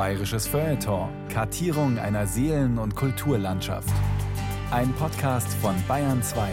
[0.00, 1.10] Bayerisches Feuilleton.
[1.28, 3.92] Kartierung einer Seelen- und Kulturlandschaft.
[4.70, 6.50] Ein Podcast von Bayern 2.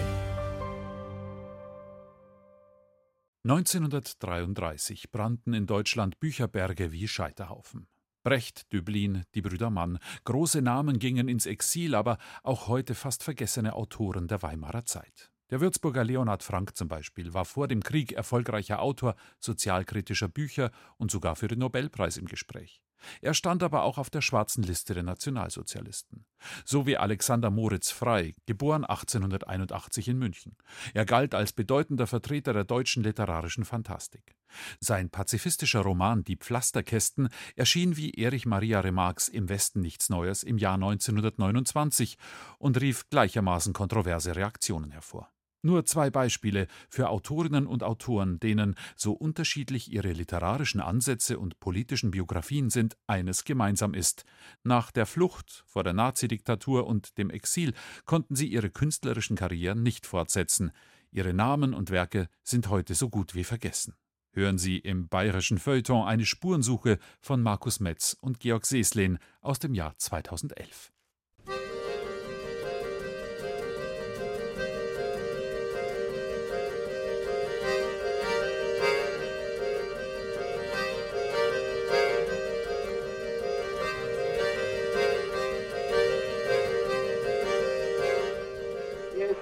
[3.46, 7.88] 1933 brannten in Deutschland Bücherberge wie Scheiterhaufen.
[8.22, 13.76] Brecht, Döblin, die Brüder Mann, große Namen gingen ins Exil, aber auch heute fast vergessene
[13.76, 15.32] Autoren der Weimarer Zeit.
[15.50, 21.10] Der Würzburger Leonhard Frank zum Beispiel war vor dem Krieg erfolgreicher Autor sozialkritischer Bücher und
[21.10, 22.82] sogar für den Nobelpreis im Gespräch.
[23.22, 26.26] Er stand aber auch auf der schwarzen Liste der Nationalsozialisten.
[26.66, 30.56] So wie Alexander Moritz Frey, geboren 1881 in München.
[30.94, 34.36] Er galt als bedeutender Vertreter der deutschen literarischen Fantastik.
[34.80, 40.58] Sein pazifistischer Roman Die Pflasterkästen erschien wie Erich Maria Remarques Im Westen nichts Neues im
[40.58, 42.18] Jahr 1929
[42.58, 45.30] und rief gleichermaßen kontroverse Reaktionen hervor.
[45.68, 52.10] Nur zwei Beispiele für Autorinnen und Autoren, denen, so unterschiedlich ihre literarischen Ansätze und politischen
[52.10, 54.24] Biografien sind, eines gemeinsam ist.
[54.64, 57.74] Nach der Flucht vor der Nazidiktatur und dem Exil
[58.06, 60.72] konnten sie ihre künstlerischen Karrieren nicht fortsetzen.
[61.12, 63.94] Ihre Namen und Werke sind heute so gut wie vergessen.
[64.32, 69.74] Hören Sie im bayerischen Feuilleton eine Spurensuche von Markus Metz und Georg Seeslin aus dem
[69.74, 70.94] Jahr 2011.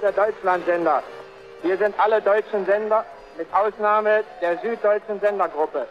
[0.05, 1.01] der Deutschlandsender.
[1.63, 3.03] Wir sind alle deutschen Sender,
[3.39, 5.87] mit Ausnahme der süddeutschen Sendergruppe.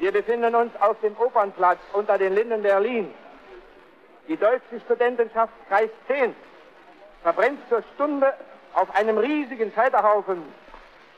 [0.00, 3.14] Wir befinden uns auf dem Opernplatz unter den Linden Berlin.
[4.26, 6.34] Die deutsche Studentenschaft Kreis 10
[7.22, 8.34] verbrennt zur Stunde
[8.74, 10.42] auf einem riesigen Scheiterhaufen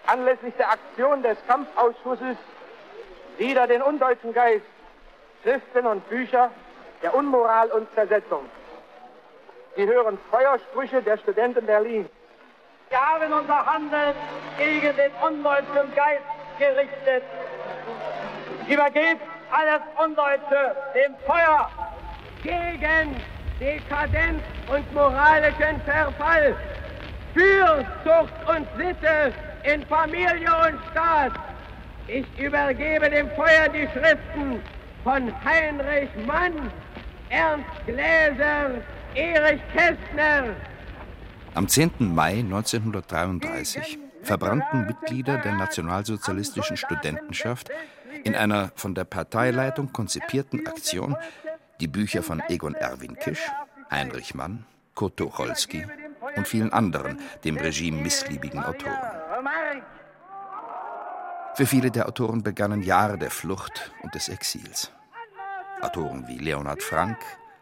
[0.06, 2.36] anlässlich der Aktion des Kampfausschusses
[3.38, 4.66] wieder den undeutschen Geist,
[5.42, 6.50] Schriften und Bücher
[7.00, 8.50] der Unmoral und Zersetzung.
[9.76, 12.08] Sie hören Feuersprüche der Studenten Berlin.
[12.90, 14.14] Wir haben unser Handeln
[14.56, 16.22] gegen den undeutschen Geist
[16.58, 17.24] gerichtet.
[18.68, 21.70] Übergebt alles Undeutsche dem Feuer.
[22.44, 23.20] Gegen
[23.58, 26.54] Dekadenz und moralischen Verfall.
[27.32, 29.32] Für Zucht und Sitte
[29.64, 31.32] in Familie und Staat.
[32.06, 34.62] Ich übergebe dem Feuer die Schriften
[35.02, 36.70] von Heinrich Mann,
[37.30, 38.70] Ernst Gläser,
[39.14, 40.56] Erich Kästner.
[41.54, 41.92] Am 10.
[41.98, 47.70] Mai 1933 verbrannten Mitglieder der nationalsozialistischen Studentenschaft
[48.24, 51.16] in einer von der Parteileitung konzipierten Aktion
[51.80, 53.50] die Bücher von Egon Erwin Kisch,
[53.90, 55.86] Heinrich Mann, Kurt Tucholsky
[56.34, 58.98] und vielen anderen dem Regime missliebigen Autoren.
[61.54, 64.90] Für viele der Autoren begannen Jahre der Flucht und des Exils.
[65.80, 67.18] Autoren wie Leonhard Frank,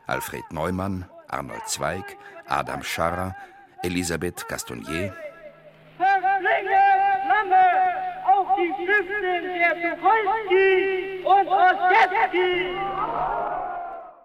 [0.07, 2.17] Alfred Neumann, Arnold Zweig,
[2.47, 3.35] Adam Scharrer,
[3.83, 5.15] Elisabeth Gastonnier.
[5.97, 6.83] Verflinge
[7.25, 7.65] Flamme
[8.25, 9.23] auf die Schriften
[9.59, 12.77] der Tucholsky und Ossietzky.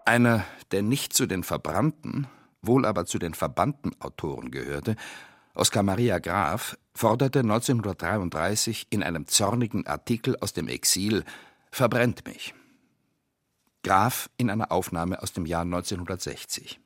[0.05, 2.27] Einer, der nicht zu den verbrannten,
[2.61, 4.95] wohl aber zu den verbannten Autoren gehörte,
[5.53, 11.23] Oskar Maria Graf, forderte 1933 in einem zornigen Artikel aus dem Exil
[11.71, 12.53] Verbrennt mich.
[13.83, 16.79] Graf in einer Aufnahme aus dem Jahr 1960.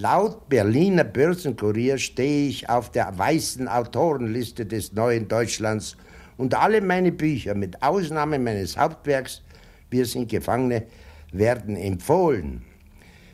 [0.00, 5.96] Laut Berliner Börsenkurier stehe ich auf der weißen Autorenliste des neuen Deutschlands
[6.36, 9.42] und alle meine Bücher, mit Ausnahme meines Hauptwerks
[9.90, 10.84] Wir sind Gefangene,
[11.32, 12.62] werden empfohlen.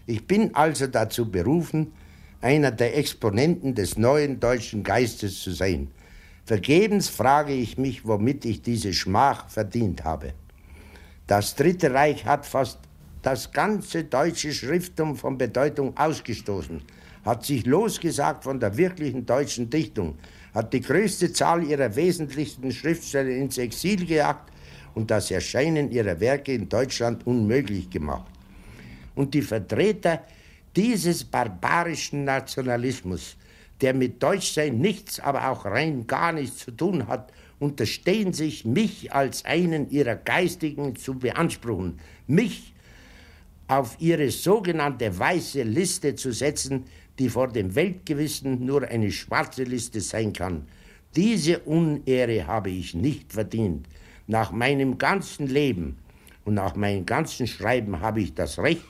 [0.07, 1.93] Ich bin also dazu berufen,
[2.41, 5.89] einer der Exponenten des neuen deutschen Geistes zu sein.
[6.47, 10.33] Vergebens frage ich mich, womit ich diese Schmach verdient habe.
[11.27, 12.79] Das Dritte Reich hat fast
[13.25, 16.83] das ganze deutsche Schrifttum von Bedeutung ausgestoßen,
[17.25, 20.19] hat sich losgesagt von der wirklichen deutschen Dichtung,
[20.53, 24.53] hat die größte Zahl ihrer wesentlichsten Schriftsteller ins Exil gejagt
[24.95, 28.31] und das Erscheinen ihrer Werke in Deutschland unmöglich gemacht.
[29.15, 30.23] Und die Vertreter
[30.77, 33.39] dieses barbarischen Nationalismus,
[33.81, 39.15] der mit Deutschsein nichts, aber auch rein gar nichts zu tun hat, unterstehen sich, mich
[39.15, 42.74] als einen ihrer Geistigen zu beanspruchen, mich
[43.69, 46.85] auf ihre sogenannte weiße Liste zu setzen,
[47.19, 50.67] die vor dem Weltgewissen nur eine schwarze Liste sein kann.
[51.17, 53.87] Diese Unehre habe ich nicht verdient.
[54.27, 55.97] Nach meinem ganzen Leben
[56.45, 58.83] und nach meinem ganzen Schreiben habe ich das Recht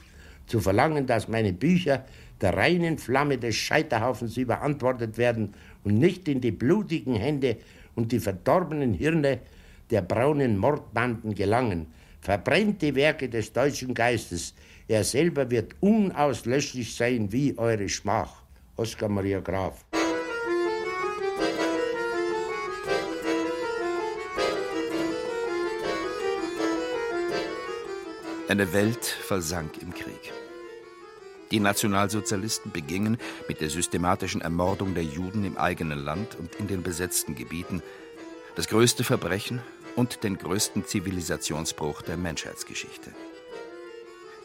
[0.47, 2.05] zu verlangen, dass meine Bücher
[2.41, 5.55] der reinen Flamme des Scheiterhaufens überantwortet werden
[5.85, 7.57] und nicht in die blutigen Hände
[7.95, 9.41] und die verdorbenen Hirne
[9.91, 11.87] der braunen Mordbanden gelangen.
[12.25, 14.55] Verbrennt die Werke des deutschen Geistes.
[14.89, 18.43] Er selber wird unauslöschlich sein wie eure Schmach.
[18.77, 19.85] Oskar Maria Graf.
[28.49, 30.33] Eine Welt versank im Krieg.
[31.51, 33.19] Die Nationalsozialisten begingen
[33.49, 37.83] mit der systematischen Ermordung der Juden im eigenen Land und in den besetzten Gebieten
[38.57, 39.61] das größte Verbrechen
[39.97, 43.11] und den größten Zivilisationsbruch der Menschheitsgeschichte.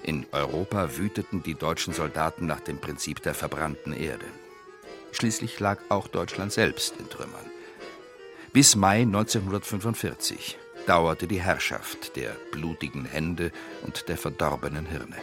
[0.04, 4.25] In Europa wüteten die deutschen Soldaten nach dem Prinzip der verbrannten Erde.
[5.12, 7.46] Schließlich lag auch Deutschland selbst in Trümmern.
[8.54, 10.57] Bis Mai 1945
[10.88, 13.51] dauerte die Herrschaft der blutigen Hände
[13.84, 15.18] und der verdorbenen Hirne.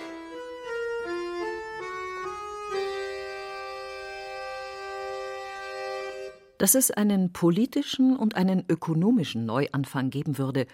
[6.58, 10.66] Dass es einen politischen und einen ökonomischen Neuanfang geben würde,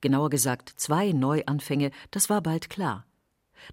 [0.00, 3.06] genauer gesagt zwei Neuanfänge, das war bald klar.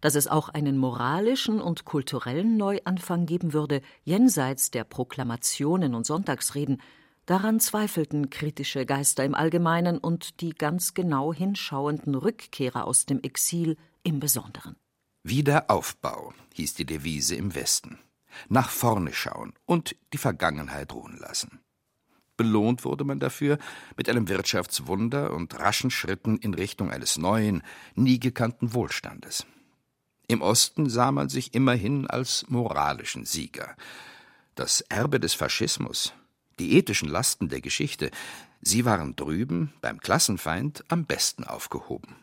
[0.01, 6.81] Dass es auch einen moralischen und kulturellen Neuanfang geben würde, jenseits der Proklamationen und Sonntagsreden,
[7.25, 13.77] daran zweifelten kritische Geister im Allgemeinen und die ganz genau hinschauenden Rückkehrer aus dem Exil
[14.03, 14.75] im Besonderen.
[15.23, 17.99] Wiederaufbau hieß die Devise im Westen
[18.49, 21.59] nach vorne schauen und die Vergangenheit ruhen lassen.
[22.35, 23.59] Belohnt wurde man dafür
[23.95, 27.61] mit einem Wirtschaftswunder und raschen Schritten in Richtung eines neuen,
[27.95, 29.45] nie gekannten Wohlstandes.
[30.27, 33.75] Im Osten sah man sich immerhin als moralischen Sieger.
[34.55, 36.13] Das Erbe des Faschismus,
[36.59, 38.09] die ethischen Lasten der Geschichte,
[38.61, 42.15] sie waren drüben beim Klassenfeind am besten aufgehoben.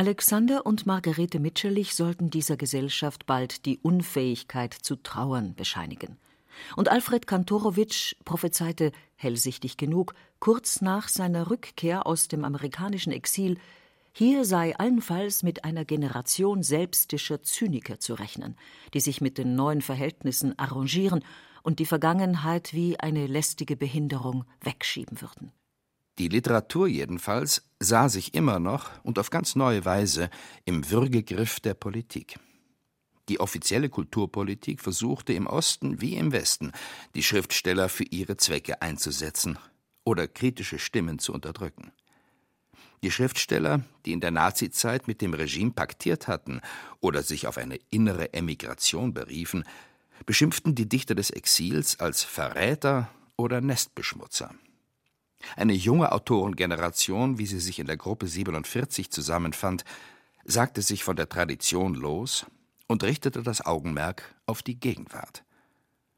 [0.00, 6.16] Alexander und Margarete Mitscherlich sollten dieser Gesellschaft bald die Unfähigkeit zu trauern bescheinigen.
[6.74, 13.58] Und Alfred Kantorowitsch prophezeite, hellsichtig genug, kurz nach seiner Rückkehr aus dem amerikanischen Exil,
[14.12, 18.56] hier sei allenfalls mit einer Generation selbstischer Zyniker zu rechnen,
[18.94, 21.22] die sich mit den neuen Verhältnissen arrangieren
[21.62, 25.52] und die Vergangenheit wie eine lästige Behinderung wegschieben würden.
[26.20, 30.28] Die Literatur jedenfalls sah sich immer noch und auf ganz neue Weise
[30.66, 32.38] im Würgegriff der Politik.
[33.30, 36.72] Die offizielle Kulturpolitik versuchte im Osten wie im Westen,
[37.14, 39.58] die Schriftsteller für ihre Zwecke einzusetzen
[40.04, 41.90] oder kritische Stimmen zu unterdrücken.
[43.02, 46.60] Die Schriftsteller, die in der Nazizeit mit dem Regime paktiert hatten
[47.00, 49.64] oder sich auf eine innere Emigration beriefen,
[50.26, 53.08] beschimpften die Dichter des Exils als Verräter
[53.38, 54.54] oder Nestbeschmutzer.
[55.56, 59.84] Eine junge Autorengeneration, wie sie sich in der Gruppe 47 zusammenfand,
[60.44, 62.46] sagte sich von der Tradition los
[62.86, 65.44] und richtete das Augenmerk auf die Gegenwart.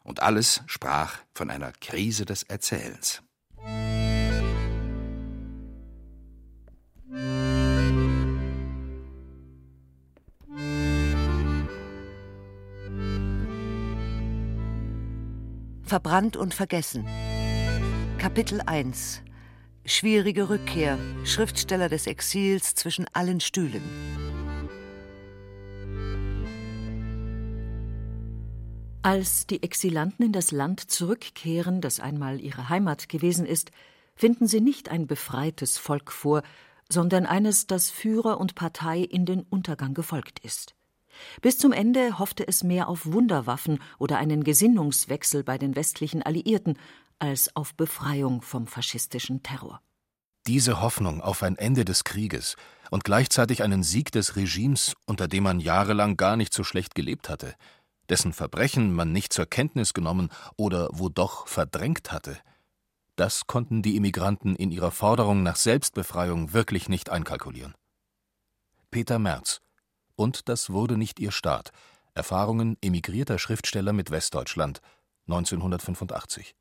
[0.05, 3.23] Und alles sprach von einer Krise des Erzählens.
[15.85, 17.07] Verbrannt und vergessen.
[18.23, 19.21] Kapitel 1
[19.85, 20.97] Schwierige Rückkehr.
[21.25, 23.83] Schriftsteller des Exils zwischen allen Stühlen.
[29.03, 33.73] Als die Exilanten in das Land zurückkehren, das einmal ihre Heimat gewesen ist,
[34.15, 36.45] finden sie nicht ein befreites Volk vor,
[36.89, 40.77] sondern eines, das Führer und Partei in den Untergang gefolgt ist.
[41.41, 46.79] Bis zum Ende hoffte es mehr auf Wunderwaffen oder einen Gesinnungswechsel bei den westlichen Alliierten,
[47.23, 49.81] als auf Befreiung vom faschistischen Terror.
[50.49, 52.57] Diese Hoffnung auf ein Ende des Krieges
[52.91, 57.29] und gleichzeitig einen Sieg des Regimes, unter dem man jahrelang gar nicht so schlecht gelebt
[57.29, 57.55] hatte,
[58.09, 62.39] dessen Verbrechen man nicht zur Kenntnis genommen oder wo doch verdrängt hatte,
[63.15, 67.75] das konnten die Immigranten in ihrer Forderung nach Selbstbefreiung wirklich nicht einkalkulieren.
[68.91, 69.61] Peter Merz
[70.17, 71.71] und das wurde nicht ihr Staat.
[72.15, 74.81] Erfahrungen emigrierter Schriftsteller mit Westdeutschland
[75.29, 76.55] 1985.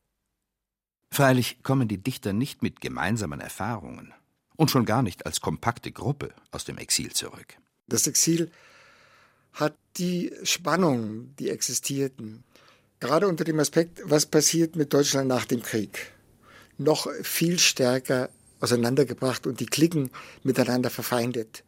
[1.13, 4.13] Freilich kommen die Dichter nicht mit gemeinsamen Erfahrungen
[4.56, 7.58] und schon gar nicht als kompakte Gruppe aus dem Exil zurück.
[7.88, 8.50] Das Exil
[9.51, 12.46] hat die Spannungen, die existierten,
[13.01, 16.13] gerade unter dem Aspekt, was passiert mit Deutschland nach dem Krieg,
[16.77, 18.30] noch viel stärker
[18.62, 20.12] auseinandergebracht und die Klicken
[20.44, 21.65] miteinander verfeindet.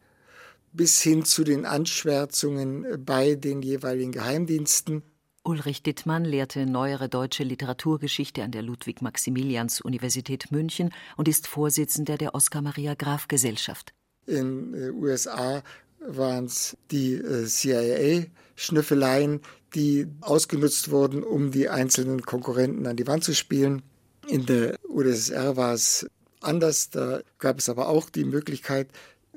[0.72, 5.02] Bis hin zu den Anschwärzungen bei den jeweiligen Geheimdiensten
[5.46, 13.92] Ulrich Dittmann lehrte neuere deutsche Literaturgeschichte an der Ludwig-Maximilians-Universität München und ist Vorsitzender der Oskar-Maria-Graf-Gesellschaft.
[14.26, 15.62] In den äh, USA
[16.00, 19.42] waren es die äh, CIA-Schnüffeleien,
[19.74, 23.82] die ausgenutzt wurden, um die einzelnen Konkurrenten an die Wand zu spielen.
[24.28, 26.06] In der UdSSR war es
[26.40, 26.88] anders.
[26.88, 28.88] Da gab es aber auch die Möglichkeit,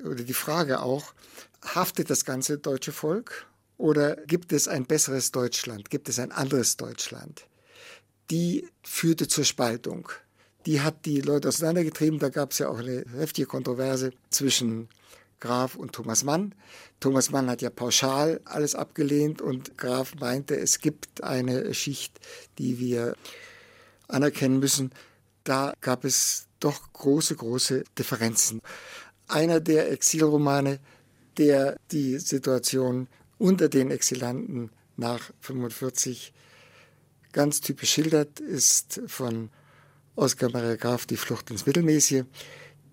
[0.02, 1.12] oder die Frage auch,
[1.62, 3.46] haftet das ganze deutsche Volk
[3.78, 7.46] oder gibt es ein besseres Deutschland, gibt es ein anderes Deutschland?
[8.30, 10.10] Die führte zur Spaltung.
[10.66, 12.18] Die hat die Leute auseinandergetrieben.
[12.18, 14.88] Da gab es ja auch eine heftige Kontroverse zwischen
[15.40, 16.54] Graf und Thomas Mann.
[17.00, 22.18] Thomas Mann hat ja pauschal alles abgelehnt und Graf meinte, es gibt eine Schicht,
[22.58, 23.14] die wir
[24.08, 24.90] anerkennen müssen.
[25.44, 28.60] Da gab es doch große, große Differenzen.
[29.28, 30.80] Einer der Exilromane,
[31.38, 33.06] der die Situation
[33.38, 36.32] unter den Exilanten nach 1945
[37.32, 39.50] ganz typisch schildert, ist von
[40.16, 42.24] Oskar Maria Graf Die Flucht ins Mittelmäßige.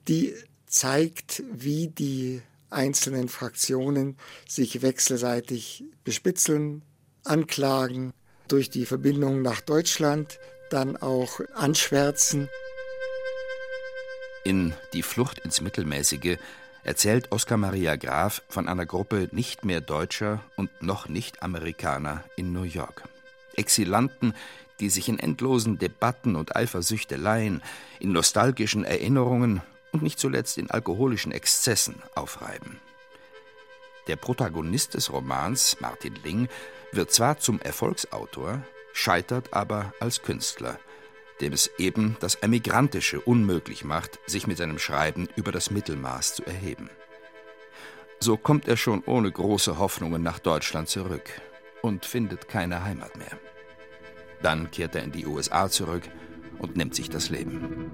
[0.07, 0.35] Die
[0.67, 6.83] zeigt, wie die einzelnen Fraktionen sich wechselseitig bespitzeln,
[7.23, 8.13] anklagen,
[8.47, 10.37] durch die Verbindung nach Deutschland
[10.69, 12.49] dann auch anschwärzen.
[14.43, 16.37] In Die Flucht ins Mittelmäßige
[16.85, 22.53] erzählt Oskar Maria Graf von einer Gruppe nicht mehr Deutscher und noch nicht Amerikaner in
[22.53, 23.03] New York.
[23.55, 24.33] Exilanten,
[24.79, 27.61] die sich in endlosen Debatten und Eifersüchteleien,
[27.99, 29.61] in nostalgischen Erinnerungen
[29.91, 32.79] und nicht zuletzt in alkoholischen Exzessen aufreiben.
[34.07, 36.49] Der Protagonist des Romans, Martin Ling,
[36.91, 38.61] wird zwar zum Erfolgsautor,
[38.93, 40.79] scheitert aber als Künstler,
[41.41, 46.45] dem es eben das Emigrantische unmöglich macht, sich mit seinem Schreiben über das Mittelmaß zu
[46.45, 46.89] erheben.
[48.19, 51.29] So kommt er schon ohne große Hoffnungen nach Deutschland zurück
[51.81, 53.37] und findet keine Heimat mehr.
[54.41, 56.03] Dann kehrt er in die USA zurück
[56.59, 57.91] und nimmt sich das Leben.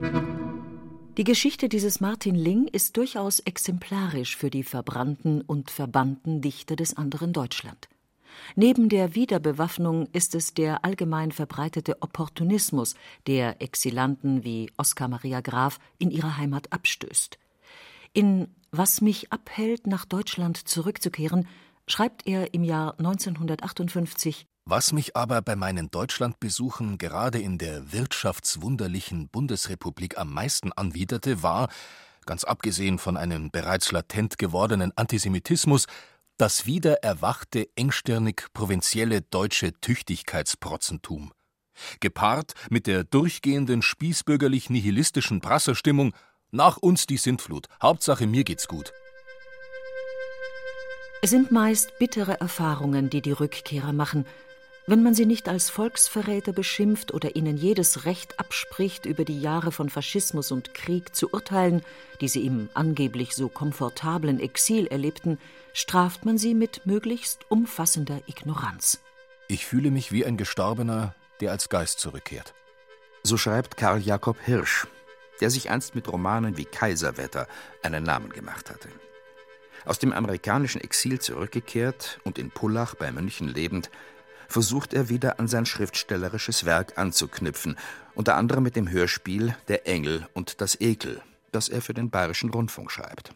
[1.18, 6.96] Die Geschichte dieses Martin Ling ist durchaus exemplarisch für die verbrannten und verbannten Dichter des
[6.96, 7.90] anderen Deutschland.
[8.56, 12.96] Neben der Wiederbewaffnung ist es der allgemein verbreitete Opportunismus,
[13.28, 17.38] der Exilanten wie Oskar Maria Graf in ihre Heimat abstößt.
[18.14, 21.48] In Was mich abhält, nach Deutschland zurückzukehren,
[21.88, 29.28] schreibt er im Jahr 1958 was mich aber bei meinen Deutschlandbesuchen gerade in der wirtschaftswunderlichen
[29.28, 31.68] Bundesrepublik am meisten anwiderte, war,
[32.26, 35.88] ganz abgesehen von einem bereits latent gewordenen Antisemitismus,
[36.42, 41.32] das wieder erwachte engstirnig provinzielle deutsche Tüchtigkeitsprotzentum.
[42.00, 46.16] Gepaart mit der durchgehenden spießbürgerlich nihilistischen Prasserstimmung
[46.50, 48.92] nach uns die Sintflut, Hauptsache mir geht's gut.
[51.22, 54.26] Es sind meist bittere Erfahrungen, die die Rückkehrer machen,
[54.88, 59.72] wenn man sie nicht als Volksverräter beschimpft oder ihnen jedes Recht abspricht, über die Jahre
[59.72, 61.84] von Faschismus und Krieg zu urteilen,
[62.20, 65.38] die sie im angeblich so komfortablen Exil erlebten,
[65.74, 69.00] straft man sie mit möglichst umfassender Ignoranz.
[69.48, 72.54] Ich fühle mich wie ein Gestorbener, der als Geist zurückkehrt.
[73.24, 74.88] So schreibt Karl Jakob Hirsch,
[75.42, 77.48] der sich einst mit Romanen wie Kaiserwetter
[77.84, 78.90] einen Namen gemacht hatte.
[79.86, 83.90] Aus dem amerikanischen Exil zurückgekehrt und in Pullach bei München lebend,
[84.52, 87.78] versucht er wieder an sein schriftstellerisches Werk anzuknüpfen,
[88.14, 92.50] unter anderem mit dem Hörspiel Der Engel und das Ekel, das er für den Bayerischen
[92.50, 93.34] Rundfunk schreibt.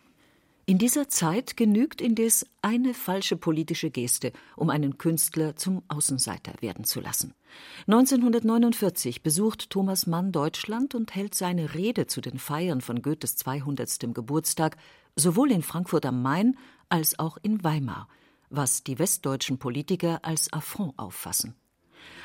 [0.68, 6.86] In dieser Zeit genügt indes eine falsche politische Geste, um einen Künstler zum Außenseiter werden
[6.86, 7.36] zu lassen.
[7.88, 14.14] 1949 besucht Thomas Mann Deutschland und hält seine Rede zu den Feiern von Goethes 200.
[14.14, 14.76] Geburtstag
[15.16, 16.58] sowohl in Frankfurt am Main
[16.90, 18.10] als auch in Weimar–
[18.56, 21.56] was die westdeutschen Politiker als Affront auffassen.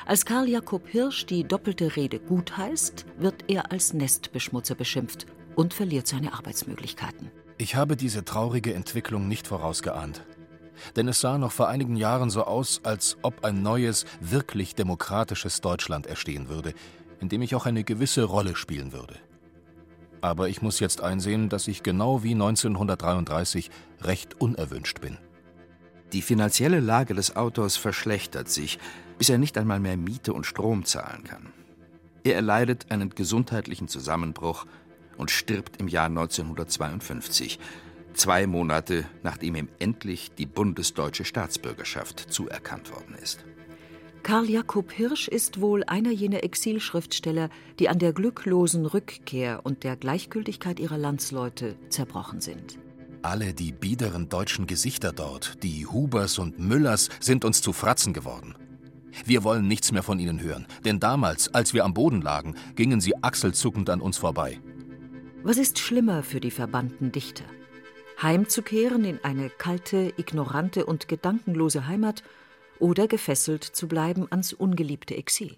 [0.05, 6.07] Als Karl Jakob Hirsch die doppelte Rede gutheißt, wird er als Nestbeschmutzer beschimpft und verliert
[6.07, 7.31] seine Arbeitsmöglichkeiten.
[7.57, 10.25] Ich habe diese traurige Entwicklung nicht vorausgeahnt.
[10.95, 15.61] Denn es sah noch vor einigen Jahren so aus, als ob ein neues, wirklich demokratisches
[15.61, 16.73] Deutschland erstehen würde,
[17.19, 19.15] in dem ich auch eine gewisse Rolle spielen würde.
[20.21, 23.69] Aber ich muss jetzt einsehen, dass ich genau wie 1933
[24.01, 25.17] recht unerwünscht bin.
[26.13, 28.79] Die finanzielle Lage des Autors verschlechtert sich,
[29.17, 31.47] bis er nicht einmal mehr Miete und Strom zahlen kann.
[32.23, 34.65] Er erleidet einen gesundheitlichen Zusammenbruch
[35.17, 37.59] und stirbt im Jahr 1952,
[38.13, 43.45] zwei Monate nachdem ihm endlich die bundesdeutsche Staatsbürgerschaft zuerkannt worden ist.
[44.23, 47.49] Karl Jakob Hirsch ist wohl einer jener Exilschriftsteller,
[47.79, 52.77] die an der glücklosen Rückkehr und der Gleichgültigkeit ihrer Landsleute zerbrochen sind.
[53.23, 58.55] Alle die biederen deutschen Gesichter dort, die Hubers und Müllers, sind uns zu Fratzen geworden.
[59.25, 62.99] Wir wollen nichts mehr von ihnen hören, denn damals, als wir am Boden lagen, gingen
[62.99, 64.59] sie achselzuckend an uns vorbei.
[65.43, 67.43] Was ist schlimmer für die verbannten Dichter?
[68.21, 72.23] Heimzukehren in eine kalte, ignorante und gedankenlose Heimat
[72.79, 75.57] oder gefesselt zu bleiben ans ungeliebte Exil?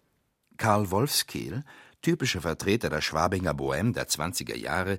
[0.57, 1.63] Karl Wolfskehl,
[2.01, 4.97] typischer Vertreter der Schwabinger Bohème der 20er Jahre,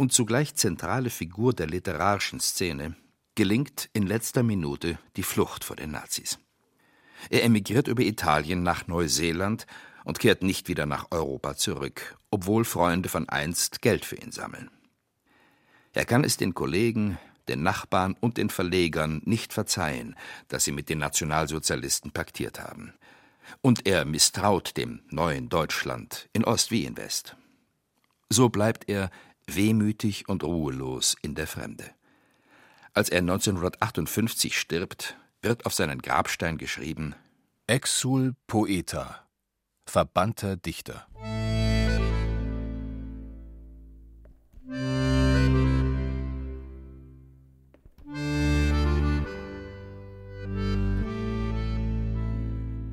[0.00, 2.96] und zugleich zentrale Figur der literarischen Szene,
[3.34, 6.38] gelingt in letzter Minute die Flucht vor den Nazis.
[7.28, 9.66] Er emigriert über Italien nach Neuseeland
[10.04, 14.70] und kehrt nicht wieder nach Europa zurück, obwohl Freunde von einst Geld für ihn sammeln.
[15.92, 20.16] Er kann es den Kollegen, den Nachbarn und den Verlegern nicht verzeihen,
[20.48, 22.94] dass sie mit den Nationalsozialisten paktiert haben.
[23.60, 27.36] Und er misstraut dem neuen Deutschland in Ost wie in West.
[28.32, 29.10] So bleibt er
[29.54, 31.84] wehmütig und ruhelos in der Fremde.
[32.92, 37.14] Als er 1958 stirbt, wird auf seinen Grabstein geschrieben
[37.66, 39.28] Exul Poeta,
[39.86, 41.06] verbannter Dichter.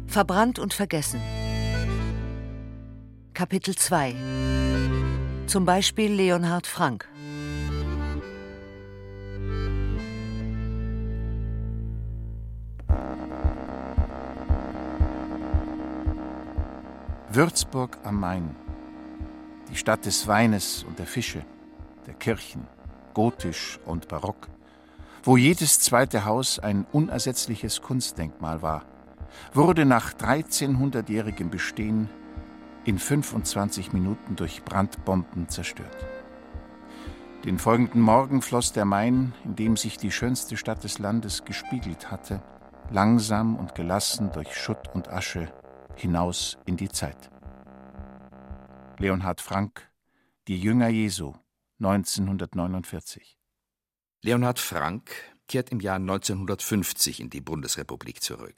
[0.08, 1.22] Verbrannt und vergessen.
[3.34, 4.16] Kapitel 2
[5.48, 7.08] zum Beispiel Leonhard Frank.
[17.30, 18.56] Würzburg am Main,
[19.70, 21.46] die Stadt des Weines und der Fische,
[22.08, 22.66] der Kirchen,
[23.14, 24.48] gotisch und barock,
[25.24, 28.86] wo jedes zweite Haus ein unersetzliches Kunstdenkmal war,
[29.54, 32.10] wurde nach 1300-jährigem Bestehen
[32.88, 36.06] in 25 Minuten durch Brandbomben zerstört.
[37.44, 42.10] Den folgenden Morgen floss der Main, in dem sich die schönste Stadt des Landes gespiegelt
[42.10, 42.42] hatte,
[42.90, 45.52] langsam und gelassen durch Schutt und Asche
[45.96, 47.30] hinaus in die Zeit.
[49.00, 49.92] Leonhard Frank,
[50.48, 51.34] Die Jünger Jesu,
[51.80, 53.38] 1949.
[54.24, 55.12] Leonhard Frank
[55.50, 58.56] kehrt im Jahr 1950 in die Bundesrepublik zurück.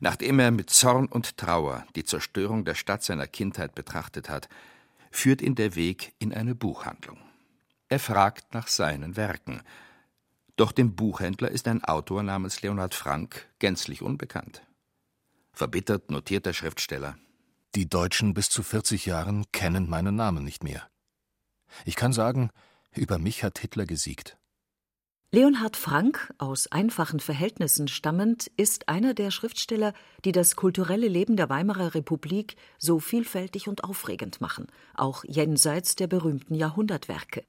[0.00, 4.48] Nachdem er mit Zorn und Trauer die Zerstörung der Stadt seiner Kindheit betrachtet hat,
[5.10, 7.18] führt ihn der Weg in eine Buchhandlung.
[7.88, 9.62] Er fragt nach seinen Werken.
[10.56, 14.62] Doch dem Buchhändler ist ein Autor namens Leonhard Frank gänzlich unbekannt.
[15.52, 17.18] Verbittert notiert der Schriftsteller.
[17.74, 20.88] Die Deutschen bis zu 40 Jahren kennen meinen Namen nicht mehr.
[21.84, 22.50] Ich kann sagen,
[22.94, 24.36] über mich hat Hitler gesiegt.
[25.32, 29.92] Leonhard Frank, aus einfachen Verhältnissen stammend, ist einer der Schriftsteller,
[30.24, 36.08] die das kulturelle Leben der Weimarer Republik so vielfältig und aufregend machen, auch jenseits der
[36.08, 37.44] berühmten Jahrhundertwerke.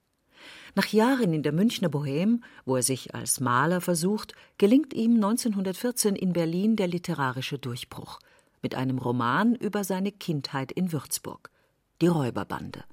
[0.76, 6.14] Nach Jahren in der Münchner Bohème, wo er sich als Maler versucht, gelingt ihm 1914
[6.14, 8.20] in Berlin der literarische Durchbruch
[8.62, 11.50] mit einem Roman über seine Kindheit in Würzburg,
[12.00, 12.84] Die Räuberbande.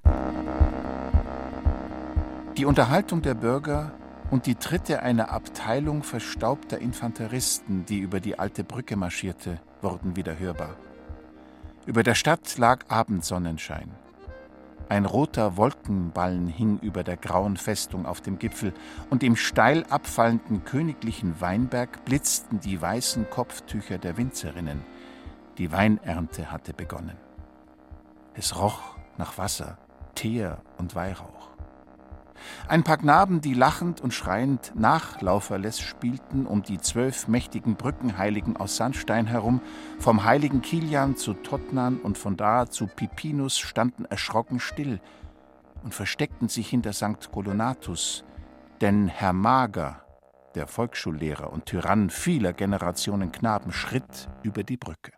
[2.56, 3.99] Die Unterhaltung der Bürger
[4.30, 10.38] und die Tritte einer Abteilung verstaubter Infanteristen, die über die alte Brücke marschierte, wurden wieder
[10.38, 10.76] hörbar.
[11.86, 13.90] Über der Stadt lag Abendsonnenschein.
[14.88, 18.72] Ein roter Wolkenballen hing über der grauen Festung auf dem Gipfel,
[19.08, 24.82] und im steil abfallenden königlichen Weinberg blitzten die weißen Kopftücher der Winzerinnen.
[25.58, 27.16] Die Weinernte hatte begonnen.
[28.34, 29.78] Es roch nach Wasser,
[30.14, 31.49] Teer und Weihrauch.
[32.68, 38.76] Ein paar Knaben, die lachend und schreiend Nachlauferles spielten um die zwölf mächtigen Brückenheiligen aus
[38.76, 39.60] Sandstein herum,
[39.98, 45.00] vom heiligen Kilian zu Totnan und von da zu Pipinus, standen erschrocken still
[45.82, 47.30] und versteckten sich hinter St.
[47.32, 48.24] Colonatus,
[48.80, 50.04] denn Herr Mager,
[50.54, 55.12] der Volksschullehrer und Tyrann vieler Generationen Knaben, schritt über die Brücke.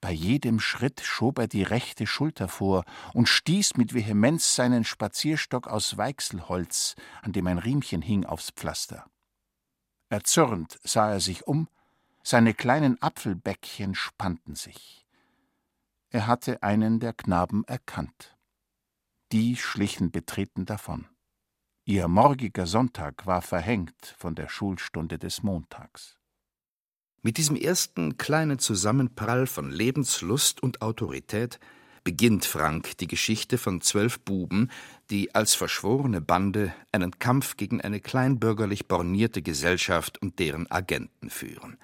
[0.00, 2.84] Bei jedem Schritt schob er die rechte Schulter vor
[3.14, 9.06] und stieß mit Vehemenz seinen Spazierstock aus Weichselholz, an dem ein Riemchen hing, aufs Pflaster.
[10.08, 11.68] Erzürnt sah er sich um,
[12.22, 15.06] seine kleinen Apfelbäckchen spannten sich.
[16.10, 18.36] Er hatte einen der Knaben erkannt.
[19.32, 21.06] Die schlichen betreten davon.
[21.84, 26.17] Ihr morgiger Sonntag war verhängt von der Schulstunde des Montags.
[27.22, 31.58] Mit diesem ersten kleinen Zusammenprall von Lebenslust und Autorität
[32.04, 34.70] beginnt Frank die Geschichte von zwölf Buben,
[35.10, 41.76] die als verschworene Bande einen Kampf gegen eine kleinbürgerlich bornierte Gesellschaft und deren Agenten führen.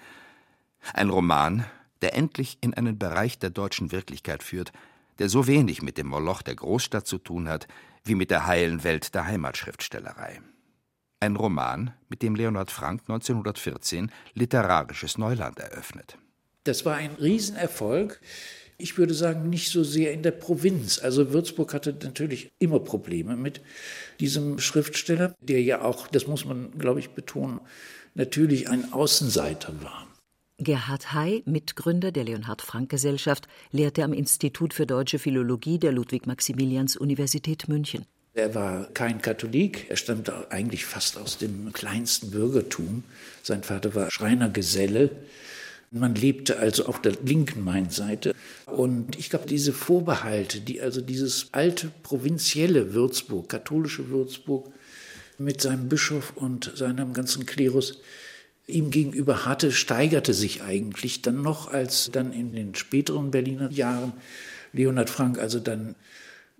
[0.93, 1.67] Ein Roman,
[2.01, 4.73] der endlich in einen Bereich der deutschen Wirklichkeit führt,
[5.19, 7.67] der so wenig mit dem Moloch der Großstadt zu tun hat,
[8.05, 10.41] wie mit der heilen Welt der Heimatschriftstellerei.
[11.25, 16.19] Ein Roman, mit dem Leonhard Frank 1914 literarisches Neuland eröffnet.
[16.65, 18.21] Das war ein Riesenerfolg.
[18.77, 20.99] Ich würde sagen, nicht so sehr in der Provinz.
[20.99, 23.63] Also Würzburg hatte natürlich immer Probleme mit
[24.21, 27.61] diesem Schriftsteller, der ja auch, das muss man, glaube ich, betonen,
[28.13, 30.07] natürlich ein Außenseiter war.
[30.59, 37.67] Gerhard Hay, Mitgründer der Leonhard Frank Gesellschaft, lehrte am Institut für deutsche Philologie der Ludwig-Maximilians-Universität
[37.67, 38.05] München.
[38.37, 43.05] Er war kein Katholik, er stammte eigentlich fast aus dem kleinsten Bürgertum.
[43.45, 45.11] Sein Vater war Schreinergeselle.
[45.93, 48.35] Man lebte also auf der linken Mainseite.
[48.67, 54.69] Und ich glaube, diese Vorbehalte, die also dieses alte provinzielle Würzburg, katholische Würzburg
[55.39, 58.01] mit seinem Bischof und seinem ganzen Klerus
[58.67, 64.13] ihm gegenüber hatte, steigerte sich eigentlich dann noch, als dann in den späteren Berliner Jahren
[64.73, 65.95] Leonhard Frank also dann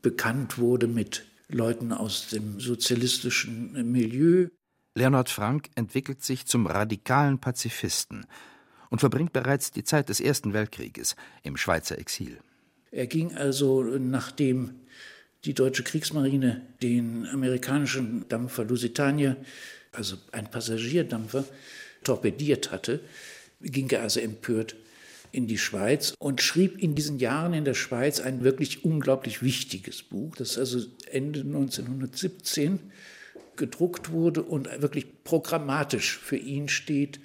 [0.03, 4.49] bekannt wurde mit Leuten aus dem sozialistischen Milieu.
[4.95, 8.27] Leonhard Frank entwickelt sich zum radikalen Pazifisten
[8.91, 12.39] und verbringt bereits die Zeit des Ersten Weltkrieges im Schweizer Exil.
[12.91, 14.75] Er ging also, nachdem
[15.45, 19.37] die deutsche Kriegsmarine den amerikanischen Dampfer Lusitania,
[19.93, 21.45] also ein Passagierdampfer,
[22.05, 23.01] torpediert hatte,
[23.61, 24.77] ging er also empört
[25.35, 30.03] in die Schweiz und schrieb in diesen Jahren in der Schweiz ein wirklich unglaublich wichtiges
[30.03, 32.79] Buch, das also Ende 1917
[33.57, 37.21] gedruckt wurde und wirklich programmatisch für ihn steht,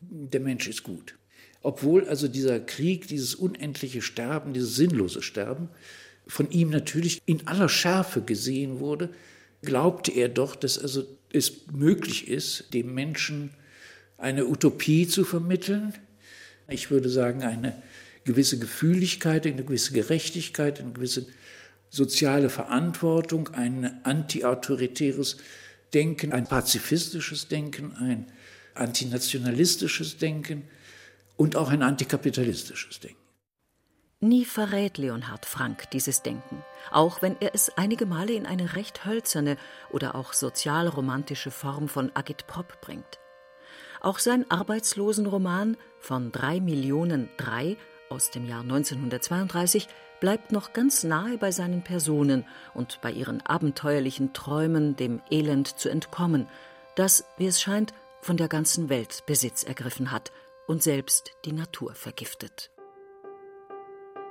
[0.00, 1.16] der Mensch ist gut.
[1.62, 5.68] Obwohl also dieser Krieg, dieses unendliche Sterben, dieses sinnlose Sterben
[6.26, 9.10] von ihm natürlich in aller Schärfe gesehen wurde,
[9.62, 13.50] glaubte er doch, dass also es möglich ist, dem Menschen
[14.18, 15.94] eine Utopie zu vermitteln.
[16.68, 17.80] Ich würde sagen, eine
[18.24, 21.26] gewisse Gefühligkeit, eine gewisse Gerechtigkeit, eine gewisse
[21.90, 25.36] soziale Verantwortung, ein antiautoritäres
[25.94, 28.26] Denken, ein pazifistisches Denken, ein
[28.74, 30.64] antinationalistisches Denken
[31.36, 33.20] und auch ein antikapitalistisches Denken.
[34.20, 39.04] Nie verrät Leonhard Frank dieses Denken, auch wenn er es einige Male in eine recht
[39.04, 39.58] hölzerne
[39.90, 43.18] oder auch sozialromantische Form von Agitprop bringt.
[44.00, 47.76] Auch sein Arbeitslosenroman von drei Millionen drei
[48.10, 49.88] aus dem Jahr 1932
[50.20, 55.88] bleibt noch ganz nahe bei seinen Personen und bei ihren abenteuerlichen Träumen, dem Elend zu
[55.88, 56.46] entkommen,
[56.94, 60.30] das, wie es scheint, von der ganzen Welt Besitz ergriffen hat
[60.68, 62.70] und selbst die Natur vergiftet.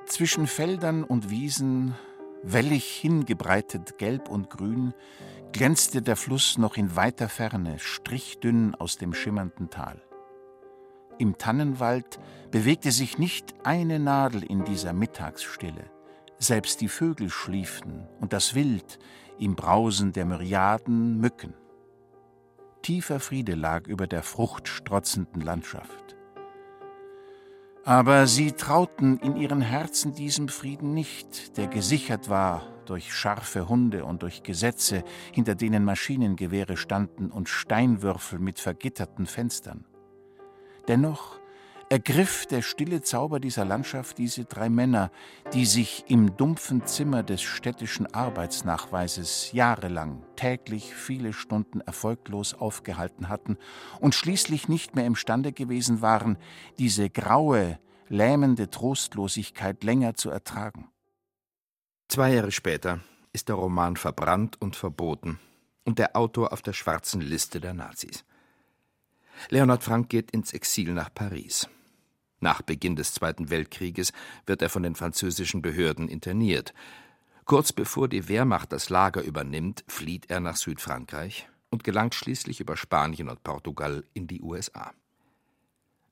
[0.06, 1.96] Zwischen Feldern und Wiesen,
[2.42, 4.94] wellig hingebreitet gelb und grün,
[5.52, 10.05] glänzte der Fluss noch in weiter Ferne, strichdünn aus dem schimmernden Tal.
[11.18, 12.20] Im Tannenwald
[12.52, 15.90] bewegte sich nicht eine Nadel in dieser Mittagsstille.
[16.38, 19.00] Selbst die Vögel schliefen und das Wild
[19.40, 21.54] im Brausen der Myriaden Mücken.
[22.82, 26.18] Tiefer Friede lag über der fruchtstrotzenden Landschaft.
[27.86, 34.06] Aber sie trauten in ihren Herzen diesem Frieden nicht, der gesichert war durch scharfe Hunde
[34.06, 39.86] und durch Gesetze, hinter denen Maschinengewehre standen und Steinwürfel mit vergitterten Fenstern.
[40.88, 41.40] Dennoch
[41.90, 45.12] ergriff der stille Zauber dieser Landschaft diese drei Männer,
[45.54, 53.58] die sich im dumpfen Zimmer des städtischen Arbeitsnachweises jahrelang täglich viele Stunden erfolglos aufgehalten hatten
[54.00, 56.38] und schließlich nicht mehr imstande gewesen waren,
[56.78, 60.90] diese graue, lähmende Trostlosigkeit länger zu ertragen.
[62.08, 63.00] Zwei Jahre später
[63.34, 65.40] ist der Roman verbrannt und verboten
[65.84, 68.24] und der Autor auf der schwarzen Liste der Nazis.
[69.50, 71.68] Leonhard Frank geht ins Exil nach Paris.
[72.40, 74.12] Nach Beginn des Zweiten Weltkrieges
[74.46, 76.74] wird er von den französischen Behörden interniert.
[77.46, 82.78] Kurz bevor die Wehrmacht das Lager übernimmt, flieht er nach Südfrankreich und gelangt schließlich über
[82.78, 84.94] Spanien und Portugal in die USA.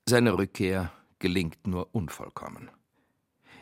[0.08, 2.70] Seine Rückkehr gelingt nur unvollkommen.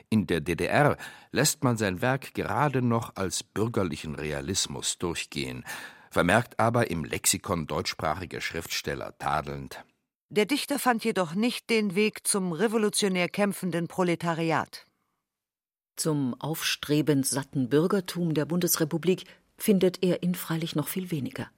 [0.10, 0.97] In der DDR
[1.32, 5.63] lässt man sein Werk gerade noch als bürgerlichen Realismus durchgehen,
[6.12, 9.84] vermerkt aber im Lexikon deutschsprachiger Schriftsteller tadelnd.
[10.30, 14.86] Der Dichter fand jedoch nicht den Weg zum revolutionär kämpfenden Proletariat.
[15.95, 19.26] Zum aufstrebend satten Bürgertum der Bundesrepublik
[19.58, 21.50] findet er ihn freilich noch viel weniger.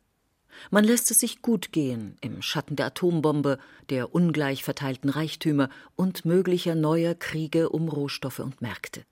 [0.69, 3.57] Man lässt es sich gut gehen im Schatten der Atombombe,
[3.89, 9.03] der ungleich verteilten Reichtümer und möglicher neuer Kriege um Rohstoffe und Märkte.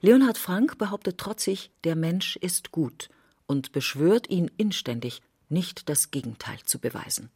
[0.00, 3.10] Leonhard Frank behauptet trotzig, der Mensch ist gut
[3.46, 7.30] und beschwört ihn inständig, nicht das Gegenteil zu beweisen.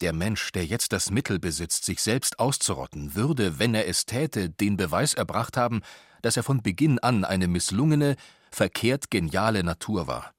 [0.00, 4.48] Der Mensch, der jetzt das Mittel besitzt, sich selbst auszurotten, würde, wenn er es täte,
[4.48, 5.82] den Beweis erbracht haben,
[6.22, 8.14] dass er von Beginn an eine misslungene,
[8.52, 10.32] verkehrt geniale Natur war.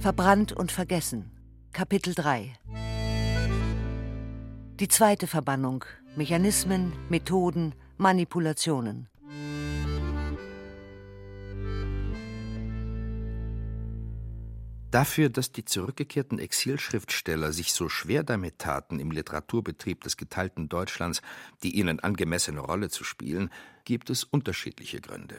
[0.00, 1.30] Verbrannt und vergessen.
[1.72, 2.54] Kapitel 3
[4.78, 5.86] Die zweite Verbannung.
[6.16, 9.08] Mechanismen, Methoden, Manipulationen.
[14.96, 21.20] Dafür, dass die zurückgekehrten Exilschriftsteller sich so schwer damit taten, im Literaturbetrieb des geteilten Deutschlands
[21.62, 23.50] die ihnen angemessene Rolle zu spielen,
[23.84, 25.36] gibt es unterschiedliche Gründe.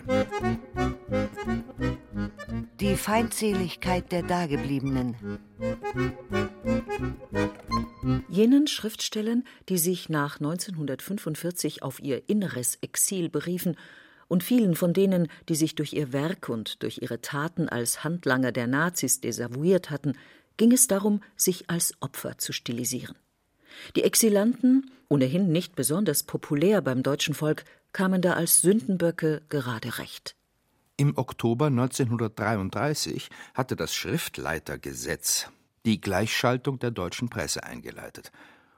[2.79, 5.15] Die Feindseligkeit der Dagebliebenen.
[8.29, 13.75] Jenen Schriftstellern, die sich nach 1945 auf ihr inneres Exil beriefen
[14.27, 18.51] und vielen von denen, die sich durch ihr Werk und durch ihre Taten als Handlanger
[18.51, 20.13] der Nazis desavouiert hatten,
[20.57, 23.15] ging es darum, sich als Opfer zu stilisieren.
[23.95, 27.63] Die Exilanten, ohnehin nicht besonders populär beim deutschen Volk,
[27.93, 30.35] kamen da als Sündenböcke gerade recht.
[30.97, 35.49] Im Oktober 1933 hatte das Schriftleitergesetz
[35.85, 38.31] die Gleichschaltung der deutschen Presse eingeleitet,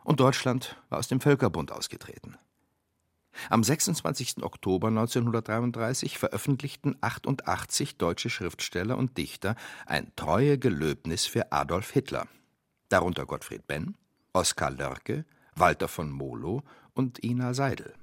[0.04, 2.38] und Deutschland war aus dem Völkerbund ausgetreten.
[3.49, 4.43] Am 26.
[4.43, 12.28] Oktober 1933 veröffentlichten 88 deutsche Schriftsteller und Dichter ein Treuegelöbnis für Adolf Hitler,
[12.89, 13.95] darunter Gottfried Benn,
[14.34, 15.25] Oskar Lörke,
[15.56, 17.93] Walter von Molo und Ina Seidel.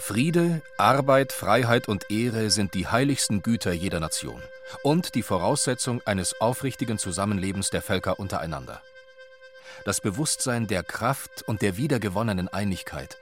[0.00, 4.40] Friede, Arbeit, Freiheit und Ehre sind die heiligsten Güter jeder Nation
[4.82, 8.80] und die Voraussetzung eines aufrichtigen Zusammenlebens der Völker untereinander.
[9.84, 13.18] Das Bewusstsein der Kraft und der wiedergewonnenen Einigkeit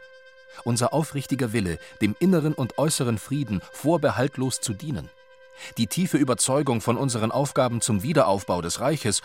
[0.65, 5.09] unser aufrichtiger Wille, dem inneren und äußeren Frieden vorbehaltlos zu dienen,
[5.77, 9.23] die tiefe Überzeugung von unseren Aufgaben zum Wiederaufbau des Reiches